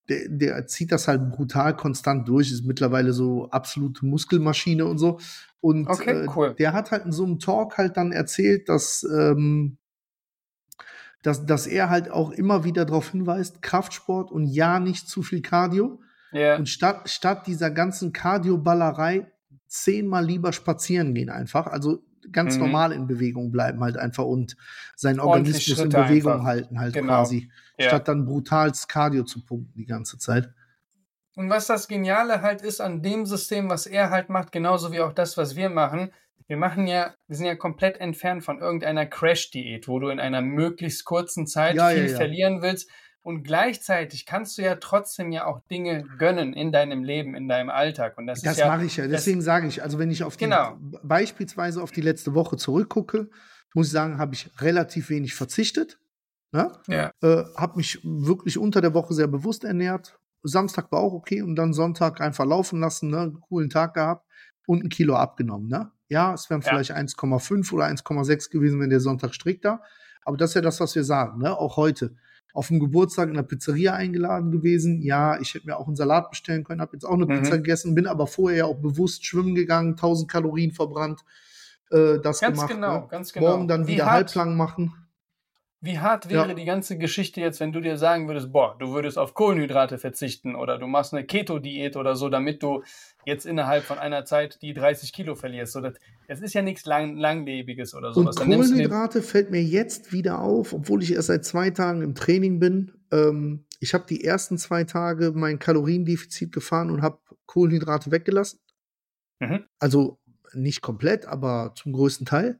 [0.09, 5.19] Der, der zieht das halt brutal konstant durch, ist mittlerweile so absolute Muskelmaschine und so.
[5.59, 6.55] Und Okay, äh, cool.
[6.57, 9.77] der hat halt in so einem Talk halt dann erzählt, dass ähm,
[11.23, 15.41] dass, dass er halt auch immer wieder darauf hinweist, Kraftsport und ja, nicht zu viel
[15.41, 15.99] Cardio.
[16.31, 19.27] Ja, Und statt, statt dieser ganzen Cardio-Ballerei
[19.67, 21.67] zehnmal lieber spazieren gehen einfach.
[21.67, 22.61] Also ganz Mhm.
[22.61, 24.55] normal in Bewegung bleiben halt einfach und
[24.95, 26.45] seinen Organismus in Bewegung einfach.
[26.45, 27.13] halten halt Genau.
[27.13, 27.51] quasi.
[27.77, 27.87] ja.
[27.87, 30.49] Statt dann brutals Cardio zu pumpen die ganze Zeit.
[31.35, 35.01] Und was das Geniale halt ist an dem System, was er halt macht, genauso wie
[35.01, 36.11] auch das, was wir machen,
[36.47, 40.41] wir machen ja, wir sind ja komplett entfernt von irgendeiner Crash-Diät, wo du in einer
[40.41, 42.15] möglichst kurzen Zeit Ja, viel ja.
[42.15, 42.89] verlieren willst.
[43.27, 47.69] Und gleichzeitig kannst du ja trotzdem ja auch Dinge gönnen in deinem Leben, in deinem
[47.69, 48.17] Alltag.
[48.17, 49.05] Und das, Das ja, mache ich ja.
[49.05, 50.77] Deswegen sage ich, also wenn ich auf die, Genau.
[51.03, 53.29] beispielsweise auf die letzte Woche zurückgucke,
[53.73, 55.99] muss ich sagen, habe ich relativ wenig verzichtet.
[56.53, 56.71] Ne?
[56.87, 60.17] ja, Äh, habe mich wirklich unter der Woche sehr bewusst ernährt.
[60.43, 63.33] Samstag war auch okay und dann Sonntag einfach laufen lassen, ne?
[63.49, 64.25] coolen Tag gehabt
[64.67, 65.67] und ein Kilo abgenommen.
[65.67, 65.91] Ne?
[66.07, 66.69] Ja, es wären Ja.
[66.69, 69.81] vielleicht 1,5 oder 1,6 gewesen, wenn der Sonntag strikter.
[70.23, 71.57] Aber das ist ja das, was wir sagen, ne?
[71.57, 72.15] auch heute.
[72.53, 75.01] Auf dem Geburtstag in der Pizzeria eingeladen gewesen.
[75.01, 77.41] Ja, ich hätte mir auch einen Salat bestellen können, habe jetzt auch eine Mhm.
[77.41, 81.21] Pizza gegessen, bin aber vorher ja auch bewusst schwimmen gegangen, 1000 Kalorien verbrannt.
[81.91, 82.73] Äh, das ganz gemacht.
[82.73, 83.07] genau, ne?
[83.09, 83.49] ganz genau.
[83.49, 84.93] Morgen dann Wie wieder halblang machen.
[85.87, 86.53] Wie hart wäre Ja.
[86.53, 90.53] die ganze Geschichte jetzt, wenn du dir sagen würdest, boah, du würdest auf Kohlenhydrate verzichten
[90.53, 92.83] oder du machst eine Keto-Diät oder so, damit du
[93.25, 95.71] jetzt innerhalb von einer Zeit die 30 Kilo verlierst.
[95.71, 95.93] So, das,
[96.27, 98.35] das ist ja nichts lang, Langlebiges oder sowas.
[98.35, 102.59] Und Kohlenhydrate fällt mir jetzt wieder auf, obwohl ich erst seit zwei Tagen im Training
[102.59, 102.91] bin.
[103.11, 108.59] Ähm, ich habe die ersten zwei Tage mein Kaloriendefizit gefahren und habe Kohlenhydrate weggelassen.
[109.39, 109.63] Mhm.
[109.79, 110.19] Also
[110.53, 112.59] nicht komplett, aber zum größten Teil.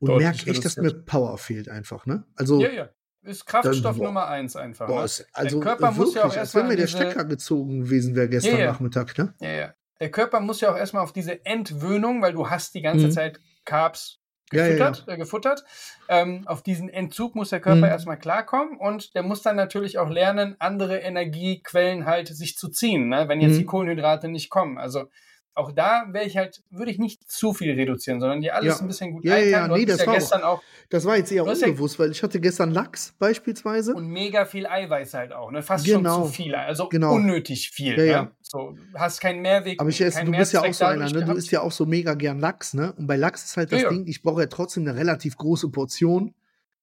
[0.00, 0.92] Und merke echt, dass mir.
[0.92, 2.06] Power fehlt einfach.
[2.06, 2.24] Ne?
[2.36, 2.88] Also, Ja, ja.
[3.22, 4.04] Ist Kraftstoff Dann-.
[4.06, 4.86] Nummer eins einfach.
[4.86, 5.04] boah, ne?
[5.04, 7.80] ist, also der Körper muss ja auch wirklich, als wenn erstmal mir der Stecker gezogen
[7.80, 8.72] gewesen wäre gestern Ja, ja.
[8.72, 9.18] Nachmittag.
[9.18, 9.34] Ne?
[9.40, 9.74] ja, ja.
[10.00, 13.10] Der Körper muss ja auch erstmal auf diese Entwöhnung, weil du hast die ganze Mhm.
[13.10, 14.20] Zeit Carbs
[14.52, 15.64] Ja, ja, gefüttert, Äh, gefuttert.
[16.08, 17.84] Ähm, auf diesen Entzug muss der Körper Mhm.
[17.84, 23.08] erstmal klarkommen und der muss dann natürlich auch lernen, andere Energiequellen halt sich zu ziehen,
[23.08, 23.28] ne?
[23.28, 23.58] wenn jetzt Mhm.
[23.58, 24.78] die Kohlenhydrate nicht kommen.
[24.78, 25.10] Also
[25.58, 28.80] auch da wäre ich halt, würde ich nicht zu viel reduzieren, sondern die alles Ja.
[28.80, 29.68] ein bisschen gut Ja, ja, ja, einteilen.
[29.70, 32.10] Du nee, das ja war auch- gestern auch Das war jetzt eher ja- unbewusst, weil
[32.12, 33.94] ich hatte gestern Lachs beispielsweise.
[33.94, 35.62] und mega viel Eiweiß halt auch, ne?
[35.62, 36.14] Fast Genau.
[36.16, 37.14] schon zu viel, also Genau.
[37.14, 37.92] unnötig viel.
[37.92, 38.06] Ja, ne?
[38.06, 38.30] ja.
[38.40, 39.80] So, hast keinen Mehrweg.
[39.80, 41.24] Aber ich esse, du bist ja auch so einer, ne?
[41.24, 42.92] Du isst ja auch so mega gern Lachs, ne?
[42.96, 43.92] Und bei Lachs ist halt das Ja, ja.
[43.94, 46.34] Ding, ich brauche ja trotzdem eine relativ große Portion,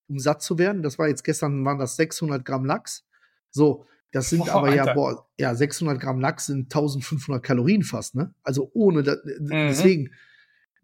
[0.07, 0.83] um satt zu werden.
[0.83, 3.03] Das war jetzt gestern, waren das 600 Gramm Lachs.
[3.49, 3.85] So,
[4.15, 4.93] das sind Boah, aber ja, Alter.
[4.93, 8.33] boah, ja, 600 Gramm Lachs sind 1500 Kalorien fast, ne?
[8.43, 9.67] Also ohne, da, Mhm.
[9.67, 10.11] deswegen,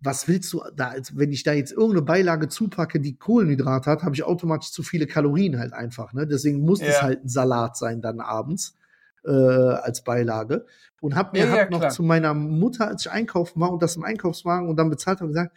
[0.02, 4.16] was willst du da, wenn ich da jetzt irgendeine Beilage zupacke, die Kohlenhydrat hat, habe
[4.16, 6.28] ich automatisch zu viele Kalorien halt einfach, ne?
[6.28, 7.02] Deswegen muss es Ja.
[7.04, 8.76] halt ein Salat sein dann abends
[9.24, 10.66] äh, als Beilage.
[11.00, 11.92] Und hab mir Ja, ja, hab noch klar.
[11.92, 15.30] zu meiner Mutter, als ich einkaufen war und das im Einkaufswagen und dann bezahlt habe,
[15.30, 15.56] gesagt,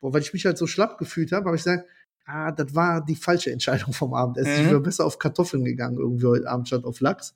[0.00, 1.86] boah, weil ich mich halt so schlapp gefühlt habe, habe ich gesagt,
[2.26, 4.52] ah, das war die falsche Entscheidung vom Abendessen.
[4.52, 4.70] Ich Mhm.
[4.70, 7.34] wäre besser auf Kartoffeln gegangen irgendwie heute Abend statt auf Lachs.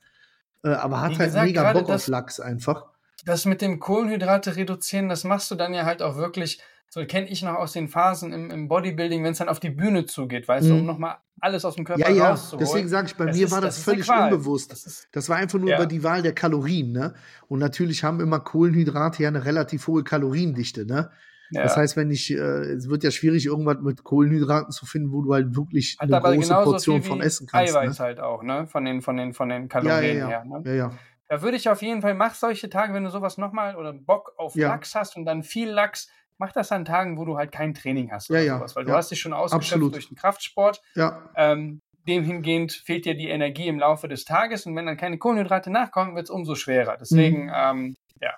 [0.62, 2.86] Äh, aber hat Wie halt gesagt, mega Bock auf das- Lachs einfach.
[3.24, 7.28] das mit dem Kohlenhydrate reduzieren, das machst du dann ja halt auch wirklich, so kenne
[7.28, 10.48] ich noch aus den Phasen im, im Bodybuilding, wenn es dann auf die Bühne zugeht,
[10.48, 10.80] weißt du, Mhm.
[10.80, 12.66] um nochmal alles aus dem Körper Ja, ja, rauszuholen.
[12.66, 14.72] deswegen sage ich, bei Das mir ist- war das das, völlig unbewusst.
[14.72, 15.76] Das Das war einfach nur Ja.
[15.76, 17.14] über die Wahl der Kalorien, ne?
[17.48, 21.10] Und natürlich haben immer Kohlenhydrate ja eine relativ hohe Kaloriendichte, ne?
[21.50, 21.62] Ja.
[21.62, 25.22] Das heißt, wenn ich, äh, es wird ja schwierig, irgendwas mit Kohlenhydraten zu finden, wo
[25.22, 27.74] du halt wirklich Hat eine große Portion viel von essen kannst.
[27.76, 28.04] Eiweiß Ne?
[28.04, 28.66] halt auch, ne?
[28.66, 30.44] Von den, von den, von den Ja, Kalorien ja, her.
[30.50, 30.58] ja.
[30.58, 30.62] Ne?
[30.66, 30.92] ja, ja.
[31.28, 34.32] Da würde ich auf jeden Fall, mach solche Tage, wenn du sowas nochmal oder Bock
[34.36, 34.54] auf.
[34.56, 38.10] Lachs hast und dann viel Lachs, mach das an Tagen, wo du halt kein Training
[38.10, 39.94] hast oder ja, sowas, weil du hast dich schon ausgeschöpft Absolut.
[39.94, 40.80] durch den Kraftsport.
[40.94, 41.30] ja.
[41.36, 45.18] Ähm, dem hingehend fehlt dir die Energie im Laufe des Tages und wenn dann keine
[45.18, 46.96] Kohlenhydrate nachkommen, wird es umso schwerer.
[46.98, 47.52] Deswegen, Mhm.
[47.54, 48.30] ähm, ja.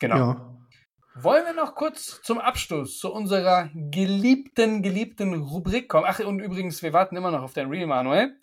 [0.00, 0.16] Genau.
[0.16, 0.57] ja.
[1.22, 6.04] Wollen wir noch kurz zum Abschluss zu unserer geliebten, geliebten Rubrik kommen?
[6.06, 8.36] Ach, und übrigens, wir warten immer noch auf dein Real, Manuel.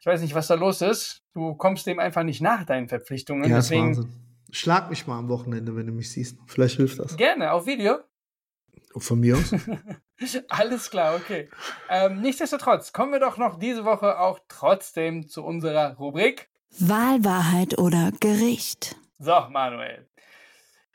[0.00, 1.22] Ich weiß nicht, was da los ist.
[1.32, 3.48] Du kommst dem einfach nicht nach deinen Verpflichtungen.
[3.50, 4.12] Ja, ist Deswegen Wahnsinn.
[4.50, 6.38] Schlag mich mal am Wochenende, wenn du mich siehst.
[6.46, 7.16] Vielleicht hilft das.
[7.16, 7.98] gerne auf Video.
[8.96, 9.54] Von mir aus.
[10.48, 11.48] Alles klar, okay.
[11.88, 16.48] Ähm, nichtsdestotrotz kommen wir doch noch diese Woche auch trotzdem zu unserer Rubrik.
[16.78, 18.96] Wahl, Wahrheit oder Gericht.
[19.18, 20.08] So, Manuel.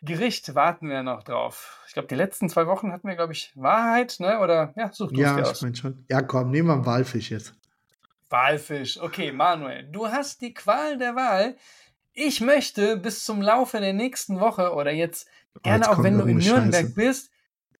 [0.04, 1.82] Gericht warten wir noch drauf.
[1.88, 4.40] Ich glaube, die letzten zwei Wochen hatten wir, glaube ich, Wahrheit, ne?
[4.40, 5.62] Oder ja, such du ja, es dir ich aus.
[5.62, 6.06] meine schon.
[6.10, 7.54] Ja, komm, nehmen wir einen Walfisch jetzt.
[8.30, 9.00] Walfisch.
[9.00, 11.56] Okay, Manuel, du hast die Qual der Wahl.
[12.12, 15.28] Ich möchte bis zum Laufe der nächsten Woche oder jetzt
[15.62, 16.96] gerne jetzt auch wenn du in Nürnberg Scheiße.
[16.96, 17.32] bist,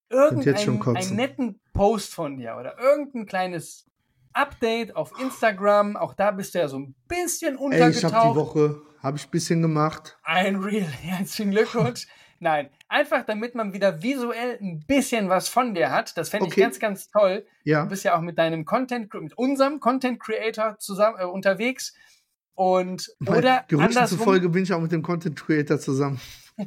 [0.10, 3.86] irgendeinen netten Post von dir oder irgendein kleines
[4.34, 5.96] Update auf Instagram.
[5.96, 8.32] Auch da bist du ja so ein bisschen Ey, ich habe untergetaucht.
[8.32, 10.18] die Woche, habe ich ein bisschen gemacht.
[10.24, 10.86] Ein Real.
[11.02, 12.08] Herzlichen Glückwunsch.
[12.40, 16.18] Nein, einfach damit man wieder visuell ein bisschen was von dir hat.
[16.18, 16.62] Das fände ich Okay.
[16.62, 17.46] ganz, ganz toll.
[17.64, 21.94] Ja, Du bist ja auch mit deinem Content, mit unserem Content Creator zusammen äh, unterwegs.
[22.56, 26.20] Und oder Gerüchten andersrum, zufolge bin ich auch mit dem Content Creator zusammen.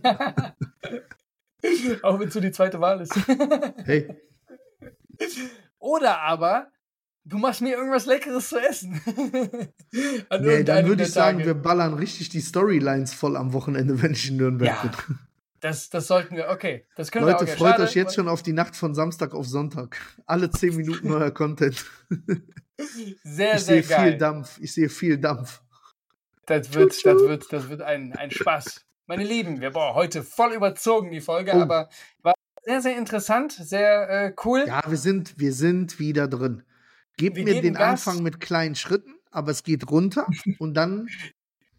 [2.02, 3.14] auch wenn es so die zweite Wahl ist.
[3.84, 4.08] Hey,
[5.78, 6.68] oder aber
[7.28, 9.00] du machst mir irgendwas Leckeres zu essen.
[10.28, 14.12] An nee, dann würde ich sagen, wir ballern richtig die Storylines voll am Wochenende, wenn
[14.12, 15.18] ich in Nürnberg Ja, bin.
[15.60, 16.48] das, das sollten wir.
[16.50, 17.58] Okay, das können Leute, wir auch.
[17.58, 19.98] freut Schade, euch jetzt schon auf die Nacht von Samstag auf Sonntag.
[20.26, 21.84] Alle 10 Minuten neuer Content.
[23.24, 24.10] Sehr, Ich sehr sehe geil.
[24.10, 24.58] viel Dampf.
[24.60, 25.62] Ich sehe viel Dampf.
[26.44, 28.84] Das wird, das wird, das wird ein, ein Spaß.
[29.06, 31.62] Meine Lieben, wir boah, heute voll überzogen die Folge, Oh.
[31.62, 31.88] aber
[32.22, 34.64] war sehr, sehr interessant, sehr äh, cool.
[34.66, 36.64] Ja, wir sind, wir sind wieder drin.
[37.16, 38.06] Gebt Wir mir den Gas.
[38.06, 40.26] Anfang mit kleinen Schritten, aber es geht runter
[40.58, 41.08] und dann,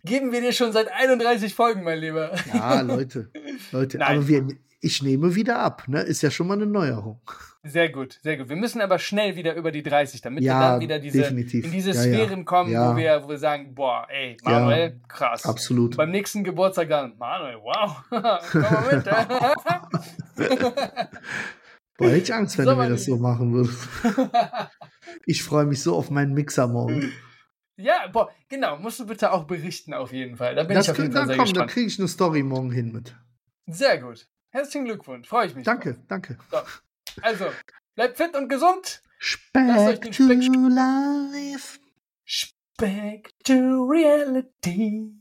[0.04, 2.32] Geben wir dir schon seit 31 Folgen, mein Lieber.
[2.54, 3.30] ja, Leute,
[3.72, 4.18] Leute, Nein.
[4.18, 4.48] aber wir,
[4.80, 6.02] ich nehme wieder ab, ne?
[6.02, 7.20] Ist ja schon mal eine Neuerung.
[7.64, 8.48] Sehr gut, sehr gut.
[8.48, 11.66] Wir müssen aber schnell wieder über die 30, damit wir Ja, dann wieder diese, definitiv.
[11.66, 12.02] in diese Ja, ja.
[12.04, 12.94] Sphären kommen, Ja.
[12.94, 15.44] wo, wir, wo wir sagen, boah, ey, Manuel, krass.
[15.46, 15.98] Absolut.
[15.98, 18.02] Beim nächsten Geburtstag dann, Manuel, wow,
[18.52, 19.08] komm mal mit.
[21.98, 23.88] Boah, hätte ich Angst, wenn So, du mir das so machen würdest.
[25.26, 27.12] Ich freue mich so auf meinen Mixer morgen.
[27.78, 30.54] ja, boah, genau, musst du bitte auch berichten auf jeden Fall.
[30.56, 31.72] Da bin Das ich auf jeden Fall sehr kommen, da gespannt.
[31.72, 33.16] kriege ich eine Story morgen hin mit.
[33.68, 34.28] Sehr gut.
[34.50, 35.66] Herzlichen Glückwunsch, freue ich mich.
[35.66, 36.38] Danke, danke.
[36.52, 36.84] drauf.
[37.22, 37.46] Also,
[37.96, 39.02] bleibt fit und gesund.
[39.18, 41.80] Speck Speck- to life.
[42.78, 43.54] Back to
[43.90, 45.12] reality.